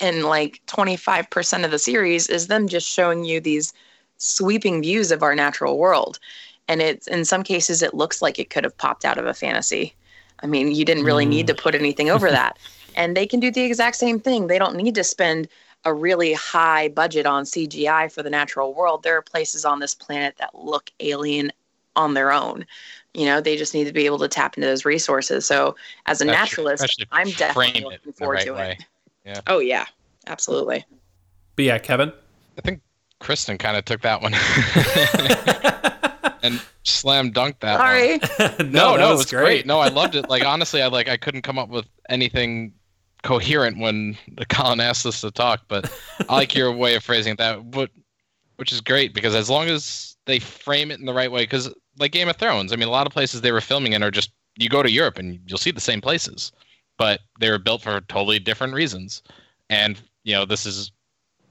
[0.00, 3.72] and like 25% of the series is them just showing you these
[4.16, 6.18] sweeping views of our natural world
[6.66, 9.34] and it's in some cases it looks like it could have popped out of a
[9.34, 9.94] fantasy
[10.42, 11.30] i mean you didn't really mm.
[11.30, 12.58] need to put anything over that
[12.96, 15.48] and they can do the exact same thing they don't need to spend
[15.84, 19.94] a really high budget on CGI for the natural world, there are places on this
[19.94, 21.50] planet that look alien
[21.96, 22.66] on their own.
[23.14, 25.46] You know, they just need to be able to tap into those resources.
[25.46, 28.76] So, as a naturalist, I'm definitely looking forward right to way.
[28.78, 28.84] it.
[29.28, 29.40] Yeah.
[29.46, 29.84] Oh yeah,
[30.26, 30.86] absolutely.
[31.54, 32.10] But yeah, Kevin.
[32.56, 32.80] I think
[33.20, 34.32] Kristen kind of took that one
[36.42, 37.76] and slam dunked that.
[37.76, 38.18] Sorry.
[38.70, 39.42] no, no, no, it was great.
[39.42, 39.66] great.
[39.66, 40.30] No, I loved it.
[40.30, 42.72] Like honestly, I like I couldn't come up with anything
[43.22, 44.16] coherent when
[44.48, 45.92] Collin asked us to talk, but
[46.28, 47.90] I like your way of phrasing that, but
[48.56, 51.70] which is great because as long as they frame it in the right way, because
[51.98, 54.10] like Game of Thrones, I mean, a lot of places they were filming in are
[54.10, 56.50] just you go to Europe and you'll see the same places,
[56.98, 59.22] but they were built for totally different reasons,
[59.70, 60.92] and you know this is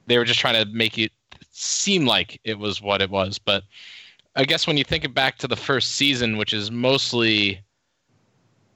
[0.06, 1.12] they were just trying to make it
[1.52, 3.64] seem like it was what it was, but
[4.36, 7.60] I guess when you think back to the first season, which is mostly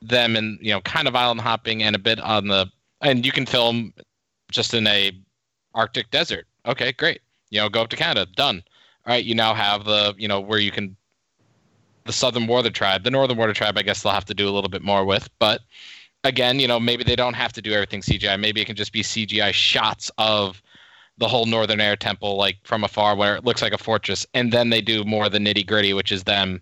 [0.02, 2.66] them and you know kind of island hopping and a bit on the
[3.02, 3.94] and you can film
[4.50, 5.12] just in a
[5.76, 6.48] Arctic desert.
[6.66, 7.22] Okay, great.
[7.52, 8.30] You know, go up to Canada.
[8.36, 8.64] Done.
[9.06, 10.96] All right, you now have the you know where you can
[12.06, 13.78] the Southern Water Tribe, the Northern Water Tribe.
[13.78, 15.62] I guess they'll have to do a little bit more with, but
[16.24, 18.40] again, you know, maybe they don't have to do everything CGI.
[18.40, 20.62] Maybe it can just be CGI shots of
[21.18, 24.52] the whole Northern Air Temple, like from afar, where it looks like a fortress, and
[24.52, 26.62] then they do more of the nitty gritty, which is them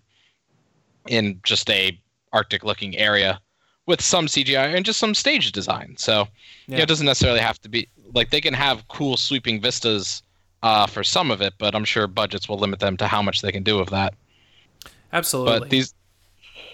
[1.08, 1.98] in just a
[2.32, 3.40] Arctic looking area
[3.86, 5.94] with some CGI and just some stage design.
[5.98, 6.26] So yeah.
[6.66, 10.22] you know, it doesn't necessarily have to be like they can have cool sweeping vistas
[10.62, 13.40] uh, for some of it, but I'm sure budgets will limit them to how much
[13.40, 14.14] they can do of that.
[15.12, 15.58] Absolutely.
[15.58, 15.94] But these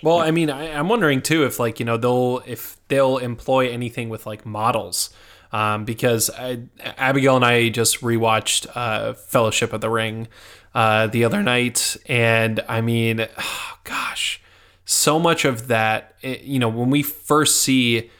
[0.02, 3.70] well, I mean, I, am wondering too if like you know they'll if they'll employ
[3.70, 5.10] anything with like models,
[5.52, 6.60] um, because I,
[6.96, 10.28] Abigail and I just rewatched uh, Fellowship of the Ring
[10.74, 14.40] uh, the other night, and I mean, oh, gosh,
[14.84, 18.10] so much of that, it, you know, when we first see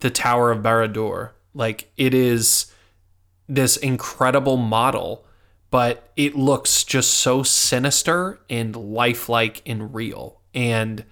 [0.00, 2.72] the Tower of Barad-dûr, like it is
[3.48, 5.26] this incredible model
[5.70, 10.40] but it looks just so sinister and lifelike and real.
[10.54, 11.04] And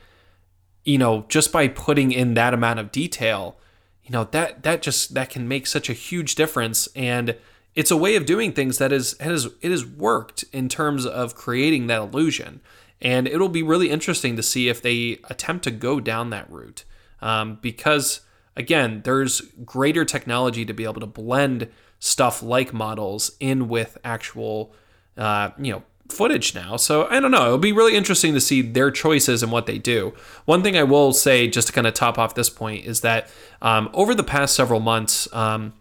[0.85, 3.57] you know, just by putting in that amount of detail,
[4.05, 7.37] you know, that that just that can make such a huge difference and
[7.75, 11.35] it's a way of doing things that is has it has worked in terms of
[11.35, 12.61] creating that illusion.
[13.01, 16.85] And it'll be really interesting to see if they attempt to go down that route.
[17.21, 18.21] Um, because
[18.57, 21.69] again, there's greater technology to be able to blend
[21.99, 24.75] stuff like models in with actual,
[25.17, 26.77] uh, you know, footage now.
[26.77, 27.47] So I don't know.
[27.47, 30.15] It'll be really interesting to see their choices and what they do.
[30.45, 33.29] One thing I will say, just to kind of top off this point, is that
[33.63, 35.73] um, over the past several months, um,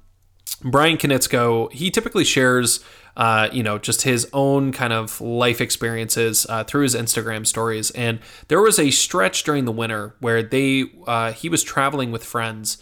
[0.63, 2.79] Bryan Konietzko, he typically shares,
[3.17, 7.91] uh, you know, just his own kind of life experiences uh, through his Instagram stories.
[7.91, 12.23] And there was a stretch during the winter where they, uh, he was traveling with
[12.23, 12.77] friends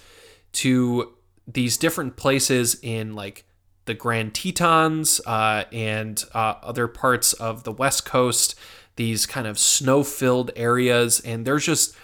[0.54, 1.14] to
[1.48, 3.46] these different places in like
[3.86, 8.56] the Grand Tetons uh, and uh, other parts of the West Coast,
[8.96, 11.20] these kind of snow filled areas.
[11.20, 11.96] And there's just,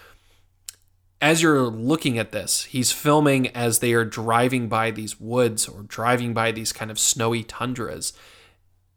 [1.21, 5.83] as you're looking at this, he's filming as they are driving by these woods or
[5.83, 8.13] driving by these kind of snowy tundras.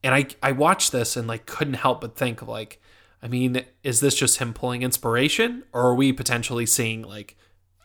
[0.03, 2.81] And I, I watched this and like couldn't help but think of like,
[3.23, 7.37] I mean, is this just him pulling inspiration or are we potentially seeing like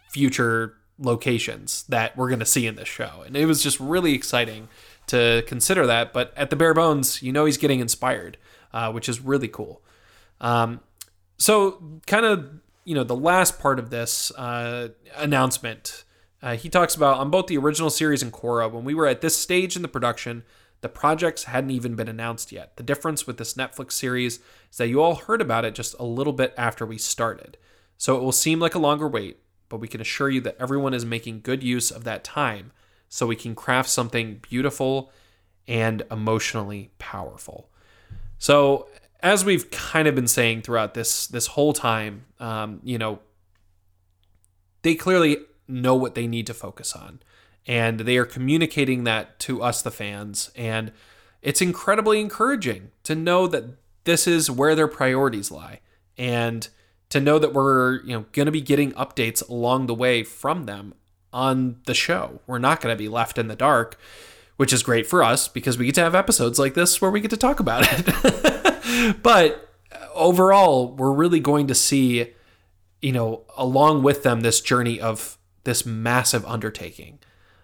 [0.09, 3.23] future locations that we're going to see in this show.
[3.25, 4.67] And it was just really exciting
[5.07, 6.13] to consider that.
[6.13, 8.37] But at the bare bones, you know, he's getting inspired,
[8.73, 9.81] uh, which is really cool.
[10.41, 10.81] Um,
[11.37, 12.49] so, kind of,
[12.85, 16.03] you know, the last part of this uh, announcement,
[16.41, 19.21] uh, he talks about on both the original series and Korra, when we were at
[19.21, 20.43] this stage in the production,
[20.81, 22.77] the projects hadn't even been announced yet.
[22.77, 24.39] The difference with this Netflix series
[24.71, 27.57] is that you all heard about it just a little bit after we started.
[27.97, 29.39] So it will seem like a longer wait,
[29.70, 32.72] but we can assure you that everyone is making good use of that time
[33.09, 35.11] so we can craft something beautiful
[35.68, 37.70] and emotionally powerful.
[38.38, 38.88] So,
[39.22, 43.20] as we've kind of been saying throughout this this whole time, um, you know,
[44.82, 45.38] they clearly
[45.68, 47.22] know what they need to focus on,
[47.66, 50.91] and they are communicating that to us, the fans, and
[51.41, 53.63] it's incredibly encouraging to know that
[54.03, 55.80] this is where their priorities lie,
[56.18, 56.68] and
[57.10, 60.66] to know that we're you know going to be getting updates along the way from
[60.66, 60.93] them
[61.32, 62.39] on the show.
[62.47, 63.99] We're not going to be left in the dark,
[64.58, 67.22] which is great for us because we get to have episodes like this where we
[67.22, 69.18] get to talk about it.
[69.24, 69.70] but
[70.14, 72.34] overall, we're really going to see
[73.01, 77.20] you know along with them this journey of this massive undertaking.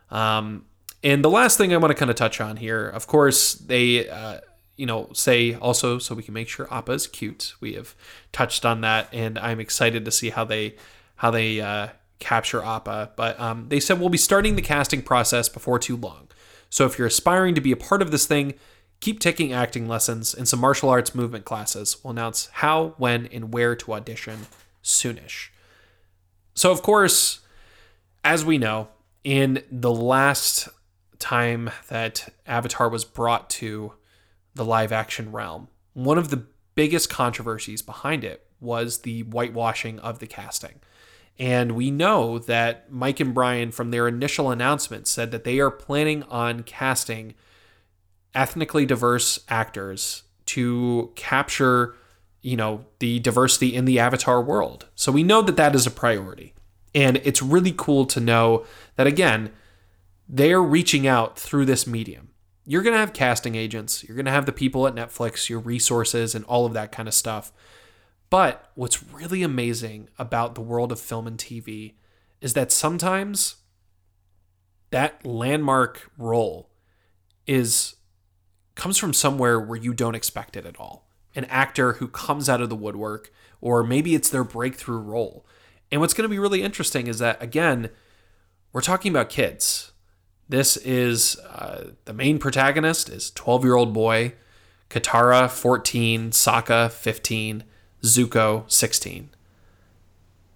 [0.09, 0.65] Um,
[1.03, 4.07] and the last thing I want to kind of touch on here, of course, they
[4.09, 4.41] uh,
[4.81, 7.53] you know, say also so we can make sure Appa is cute.
[7.61, 7.93] We have
[8.31, 10.75] touched on that, and I'm excited to see how they
[11.17, 13.11] how they uh, capture Appa.
[13.15, 16.29] But um, they said we'll be starting the casting process before too long.
[16.71, 18.55] So if you're aspiring to be a part of this thing,
[19.01, 21.97] keep taking acting lessons and some martial arts movement classes.
[22.03, 24.47] We'll announce how, when, and where to audition
[24.83, 25.49] soonish.
[26.55, 27.41] So of course,
[28.23, 28.87] as we know,
[29.23, 30.69] in the last
[31.19, 33.93] time that Avatar was brought to
[34.55, 35.67] the live action realm.
[35.93, 36.45] One of the
[36.75, 40.79] biggest controversies behind it was the whitewashing of the casting.
[41.39, 45.71] And we know that Mike and Bryan, from their initial announcement, said that they are
[45.71, 47.33] planning on casting
[48.35, 51.95] ethnically diverse actors to capture,
[52.41, 54.87] you know, the diversity in the Avatar world.
[54.95, 56.53] So we know that that is a priority.
[56.93, 59.51] And it's really cool to know that, again,
[60.27, 62.30] they're reaching out through this medium
[62.71, 65.59] you're going to have casting agents, you're going to have the people at Netflix, your
[65.59, 67.51] resources, and all of that kind of stuff.
[68.29, 71.95] But what's really amazing about the world of film and TV
[72.39, 73.57] is that sometimes
[74.91, 76.69] that landmark role
[77.45, 77.95] is
[78.75, 81.09] comes from somewhere where you don't expect it at all.
[81.35, 85.45] An actor who comes out of the woodwork, or maybe it's their breakthrough role.
[85.91, 87.89] And what's going to be really interesting is that, again,
[88.71, 89.90] we're talking about kids.
[90.51, 94.33] This is uh, the main protagonist is 12 year old boy,
[94.89, 97.63] Katara 14, Sokka 15,
[98.03, 99.29] Zuko 16.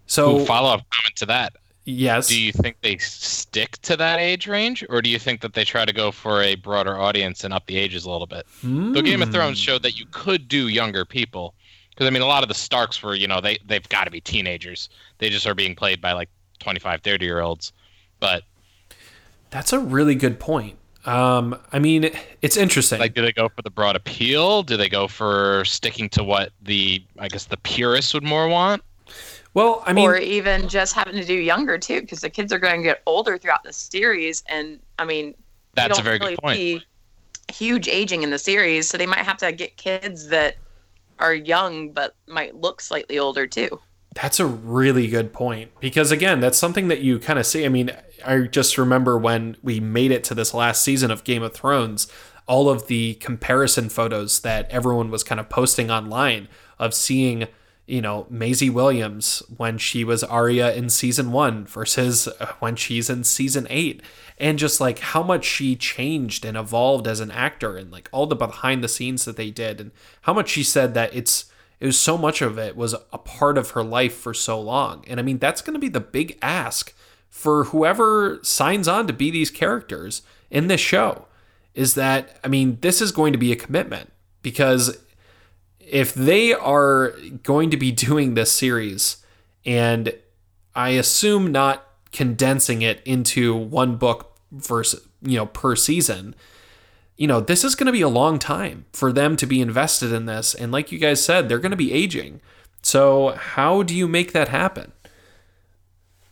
[0.06, 1.54] So follow up comment to that.
[1.86, 5.54] yes, Do you think they stick to that age range, or do you think that
[5.54, 8.46] they try to go for a broader audience and up the ages a little bit?
[8.62, 11.56] The Game of Thrones showed that you could do younger people,
[11.91, 14.12] because I mean, a lot of the Starks were, you know, they they've got to
[14.12, 14.89] be teenagers.
[15.20, 16.30] They just are being played by like
[16.60, 17.72] 25, 30 year olds.
[18.20, 18.43] But
[19.56, 20.78] that's a really good point.
[21.06, 22.99] Um, I mean, it's interesting.
[22.99, 24.64] like, do they go for the broad appeal?
[24.64, 28.84] Do they go for sticking to what the I guess the purists would more want?
[29.53, 32.60] well, I mean, or even just having to do younger too, because the kids are
[32.60, 35.36] going to get older throughout the series, and I mean, you
[35.76, 36.58] That's a don't very really good point.
[36.58, 36.82] see
[37.53, 40.58] huge aging in the series, so they might have to get kids that
[41.20, 43.80] are young but might look slightly older too.
[44.16, 47.66] That's a really good point because again, that's something that you kind of see.
[47.66, 47.91] I mean,
[48.26, 52.07] I just remember when we made it to this last season of Game of Thrones,
[52.47, 56.47] all of the comparison photos that everyone was kind of posting online
[56.80, 57.49] of seeing,
[57.88, 63.09] you know, Maisie Williams when she was Arya in season 1 versus uh, when she's
[63.09, 64.01] in season 8
[64.38, 68.28] and just like how much she changed and evolved as an actor and like all
[68.28, 69.91] the behind the scenes that they did and
[70.22, 73.57] how much she said that it's it was so much of it was a part
[73.57, 75.03] of her life for so long.
[75.07, 76.93] And I mean, that's going to be the big ask
[77.30, 81.26] for whoever signs on to be these characters in this show
[81.73, 84.11] is that, I mean, this is going to be a commitment
[84.41, 84.97] because
[85.80, 87.13] if they are
[87.43, 89.17] going to be doing this series
[89.65, 90.13] and
[90.73, 96.36] I assume not condensing it into one book versus, you know, per season,
[97.18, 100.11] you know, this is going to be a long time for them to be invested
[100.11, 100.53] in this.
[100.53, 102.41] And like you guys said, they're going to be aging.
[102.82, 104.91] So how do you make that happen?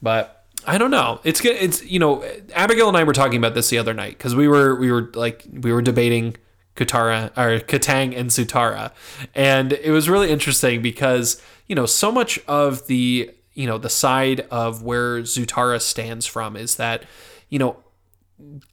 [0.02, 1.20] But I don't know.
[1.24, 1.56] It's good.
[1.56, 2.24] It's you know,
[2.54, 5.10] Abigail and I were talking about this the other night because we were we were
[5.14, 6.36] like we were debating
[6.76, 8.92] Katara or Kataang and Zutara,
[9.36, 13.90] and it was really interesting because you know so much of the you know the
[13.90, 17.04] side of where Zutara stands from is that
[17.50, 17.78] you know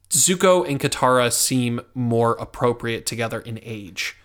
[0.09, 4.17] Zuko and Katara seem more appropriate together in age,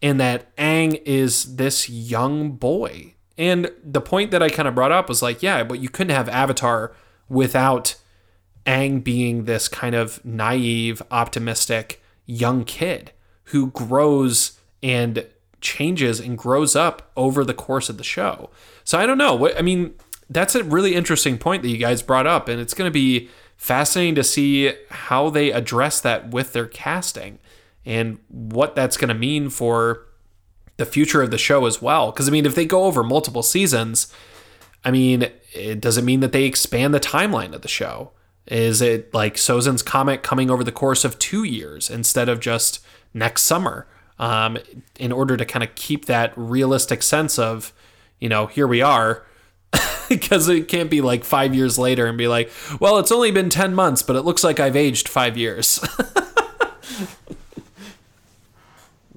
[0.00, 3.14] and that Aang is this young boy.
[3.38, 6.14] And the point that I kind of brought up was like, yeah, but you couldn't
[6.14, 6.92] have Avatar
[7.28, 7.96] without
[8.66, 13.12] Aang being this kind of naive, optimistic young kid
[13.44, 15.26] who grows and
[15.60, 18.50] changes and grows up over the course of the show.
[18.84, 19.34] So I don't know.
[19.34, 19.94] What I mean,
[20.28, 23.28] that's a really interesting point that you guys brought up, and it's going to be
[23.56, 27.38] fascinating to see how they address that with their casting
[27.84, 30.06] and what that's going to mean for
[30.76, 32.10] the future of the show as well.
[32.10, 34.12] Because I mean, if they go over multiple seasons,
[34.84, 38.12] I mean, it doesn't mean that they expand the timeline of the show.
[38.46, 42.84] Is it like Sozin's Comet coming over the course of two years instead of just
[43.14, 43.86] next summer?
[44.18, 44.58] Um,
[44.98, 47.72] in order to kind of keep that realistic sense of,
[48.18, 49.24] you know, here we are,
[50.08, 52.50] because it can't be like five years later and be like,
[52.80, 55.84] well, it's only been 10 months, but it looks like I've aged five years.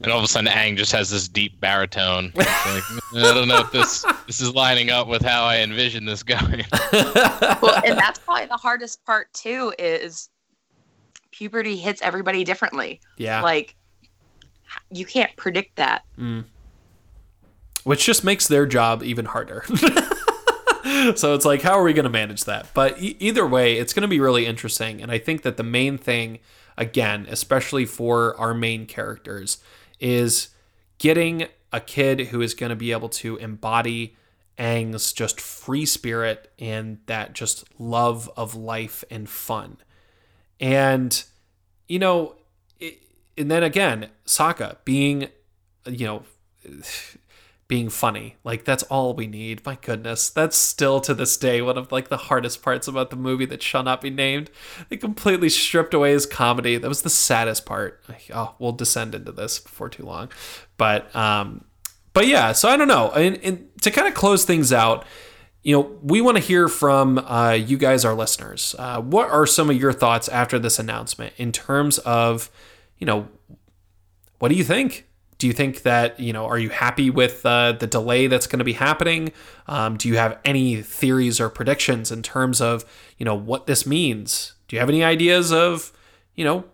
[0.04, 2.32] And all of a sudden, Aang just has this deep baritone.
[2.36, 6.22] Like, I don't know if this this is lining up with how I envision this
[6.22, 6.64] going.
[6.94, 10.30] well, and that's probably the hardest part too is
[11.32, 13.02] puberty hits everybody differently.
[13.18, 13.42] yeah.
[13.42, 13.76] Like
[14.92, 16.04] you can't predict that.
[16.20, 16.44] Mm.
[17.84, 19.64] which just makes their job even harder.
[21.16, 22.68] so it's like, how are we going to manage that?
[22.74, 25.02] But e- either way, it's going to be really interesting.
[25.02, 26.40] And I think that the main thing,
[26.78, 29.58] again, especially for our main characters,
[30.00, 30.50] is
[31.00, 34.16] getting a kid who is going to be able to embody
[34.60, 39.78] Aang's just free spirit and that just love of life and fun.
[40.60, 41.24] And,
[41.88, 42.36] you know,
[42.80, 43.00] it,
[43.38, 45.30] and then again, Sokka being,
[45.86, 46.24] you know,
[47.68, 48.36] being funny.
[48.44, 49.66] Like that's all we need.
[49.66, 53.16] My goodness, that's still to this day one of like the hardest parts about the
[53.16, 54.52] movie that shall not be named.
[54.90, 56.78] They completely stripped away his comedy.
[56.78, 58.04] That was the saddest part.
[58.34, 60.30] Oh, we'll descend into this before too long,
[60.78, 61.66] but um,
[62.14, 62.52] but yeah.
[62.52, 63.12] So I don't know.
[63.12, 65.06] And, and to kind of close things out.
[65.64, 68.76] You know, we want to hear from uh, you guys, our listeners.
[68.78, 72.52] Uh, what are some of your thoughts after this announcement in terms of,
[73.00, 73.28] you know,
[74.38, 75.08] what do you think?
[75.38, 78.60] Do you think that, you know, are you happy with uh, the delay that's going
[78.60, 79.32] to be happening?
[79.68, 82.86] Um, do you have any theories or predictions in terms of,
[83.18, 84.54] you know, what this means?
[84.68, 85.92] Do you have any ideas of,
[86.36, 86.66] you know,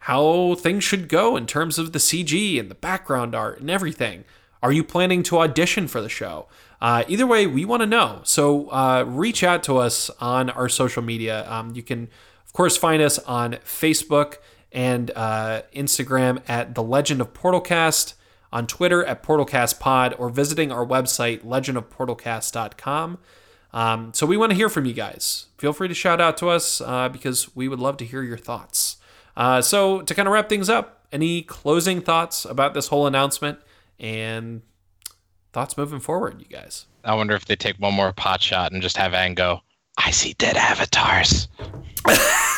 [0.00, 4.24] how things should go in terms of the CG and the background art and everything?
[4.62, 6.46] Are you planning to audition for the show?
[6.80, 8.20] Uh, either way, we want to know.
[8.24, 11.50] So uh, reach out to us on our social media.
[11.50, 12.08] Um, you can,
[12.46, 14.36] of course, find us on Facebook
[14.72, 18.14] and uh, Instagram at The Legend of Portalcast,
[18.52, 23.18] on Twitter at PortalcastPod, or visiting our website, legendofportalcast.com.
[23.72, 25.46] Um, so we want to hear from you guys.
[25.58, 28.38] Feel free to shout out to us uh, because we would love to hear your
[28.38, 28.96] thoughts.
[29.36, 33.58] Uh, so to kind of wrap things up, any closing thoughts about this whole announcement
[33.98, 34.62] and
[35.52, 36.86] thoughts moving forward, you guys?
[37.04, 39.60] I wonder if they take one more pot shot and just have Aang go,
[39.96, 41.48] I see dead avatars.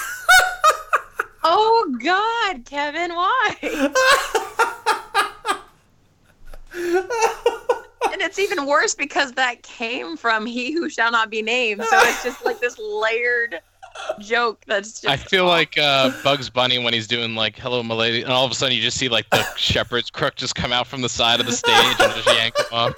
[1.43, 3.55] Oh God, Kevin, why?
[8.13, 11.83] and it's even worse because that came from He Who Shall Not Be Named.
[11.83, 13.61] So it's just like this layered
[14.21, 15.09] joke that's just.
[15.09, 18.51] I feel like uh, Bugs Bunny when he's doing like "Hello, Milady," and all of
[18.51, 21.41] a sudden you just see like the shepherd's crook just come out from the side
[21.41, 22.95] of the stage and just yank him up.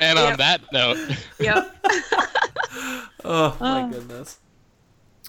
[0.00, 0.98] And on that note,
[1.40, 1.74] Yep.
[3.24, 4.38] Oh my goodness.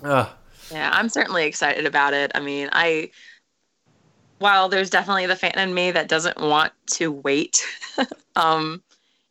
[0.03, 0.29] Uh,
[0.71, 2.31] Yeah, I'm certainly excited about it.
[2.35, 3.11] I mean, I
[4.39, 7.61] while there's definitely the fan in me that doesn't want to wait,
[8.35, 8.81] um,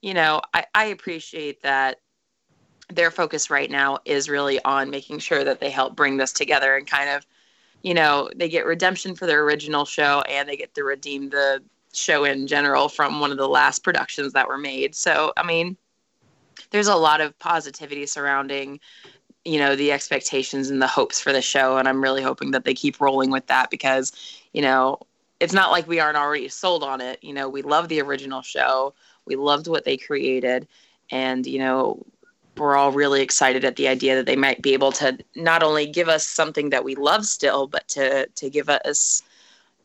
[0.03, 2.01] you know, I, I appreciate that
[2.93, 6.76] their focus right now is really on making sure that they help bring this together
[6.76, 7.26] and kind of,
[7.82, 11.62] you know, they get redemption for their original show and they get to redeem the
[11.93, 14.95] show in general from one of the last productions that were made.
[14.95, 15.76] So, I mean,
[16.70, 18.80] there's a lot of positivity surrounding
[19.49, 22.65] you know the expectations and the hopes for the show and i'm really hoping that
[22.65, 24.13] they keep rolling with that because
[24.53, 24.99] you know
[25.41, 27.23] it's not like we aren't already sold on it.
[27.23, 28.95] You know we love the original show.
[29.25, 30.67] We loved what they created.
[31.11, 32.05] And you know
[32.57, 35.87] we're all really excited at the idea that they might be able to not only
[35.87, 39.23] give us something that we love still but to to give us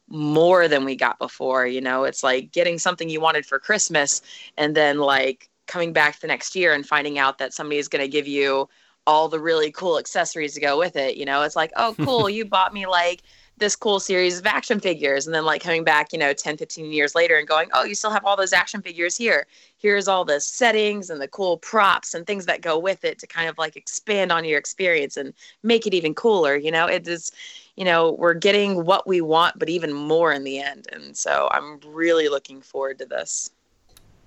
[0.09, 1.67] more than we got before.
[1.67, 4.21] You know it's like getting something you wanted for christmas
[4.57, 8.03] and then like coming back the next year and finding out that somebody is going
[8.03, 8.67] to give you
[9.05, 11.17] all the really cool accessories to go with it.
[11.17, 13.23] You know, it's like, oh, cool, you bought me like
[13.57, 15.27] this cool series of action figures.
[15.27, 17.95] And then, like, coming back, you know, 10, 15 years later and going, oh, you
[17.95, 19.45] still have all those action figures here.
[19.77, 23.27] Here's all the settings and the cool props and things that go with it to
[23.27, 26.55] kind of like expand on your experience and make it even cooler.
[26.55, 27.31] You know, it is,
[27.75, 30.87] you know, we're getting what we want, but even more in the end.
[30.91, 33.51] And so I'm really looking forward to this.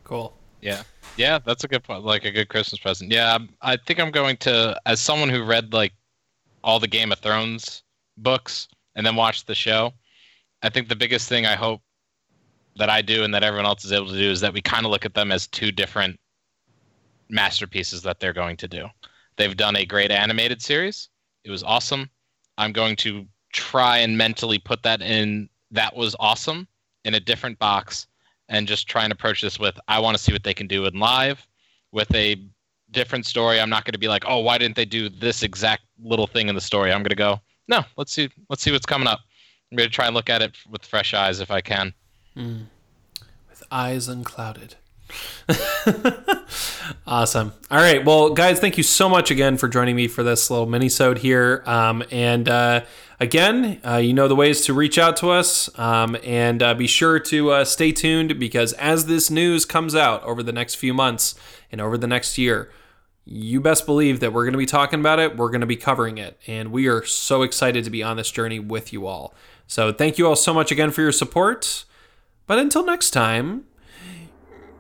[0.05, 0.37] cool.
[0.61, 0.83] Yeah,
[1.17, 2.05] yeah, that's a good point.
[2.05, 3.11] Like a good Christmas present.
[3.11, 5.93] Yeah, I'm- I think I'm going to, as someone who read like
[6.65, 7.83] all the Game of Thrones
[8.19, 9.93] books and then watched the show.
[10.63, 11.81] I think the biggest thing I hope
[12.77, 14.85] that I do and that everyone else is able to do is that we kind
[14.85, 16.19] of look at them as two different
[17.29, 18.87] masterpieces that they're going to do.
[19.37, 21.09] They've done a great animated series.
[21.45, 22.11] It was awesome.
[22.59, 26.67] I'm going to try and mentally put that in that was awesome
[27.05, 28.07] in a different box
[28.49, 30.87] and just try and approach this with I want to see what they can do
[30.87, 31.47] in live
[31.93, 32.37] with a
[32.91, 33.61] different story.
[33.61, 36.49] I'm not going to be like, "Oh, why didn't they do this exact little thing
[36.49, 39.21] in the story?" I'm going to go, "No, let's see let's see what's coming up."
[39.71, 41.93] I'm going to try and look at it with fresh eyes if I can.
[42.35, 42.63] Hmm.
[43.51, 44.77] With eyes unclouded.
[47.07, 47.53] awesome.
[47.71, 48.05] All right.
[48.05, 51.63] Well, guys, thank you so much again for joining me for this little mini-sode here.
[51.67, 52.83] Um, and uh,
[53.21, 55.77] again, uh, you know the ways to reach out to us.
[55.79, 60.23] Um, and uh, be sure to uh, stay tuned because as this news comes out
[60.25, 61.35] over the next few months
[61.71, 62.71] and over the next year,
[63.25, 65.37] you best believe that we're going to be talking about it.
[65.37, 66.39] We're going to be covering it.
[66.47, 69.35] And we are so excited to be on this journey with you all.
[69.67, 71.85] So thank you all so much again for your support.
[72.47, 73.65] But until next time,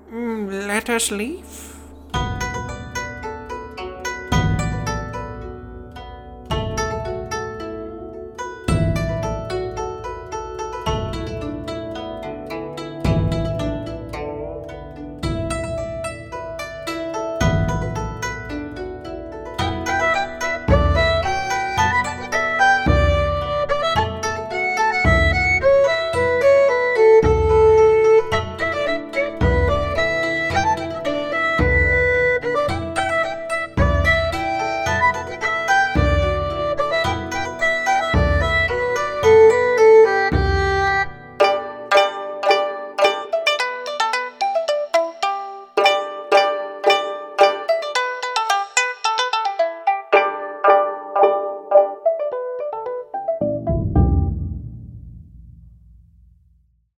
[0.08, 1.75] mm, let us leave.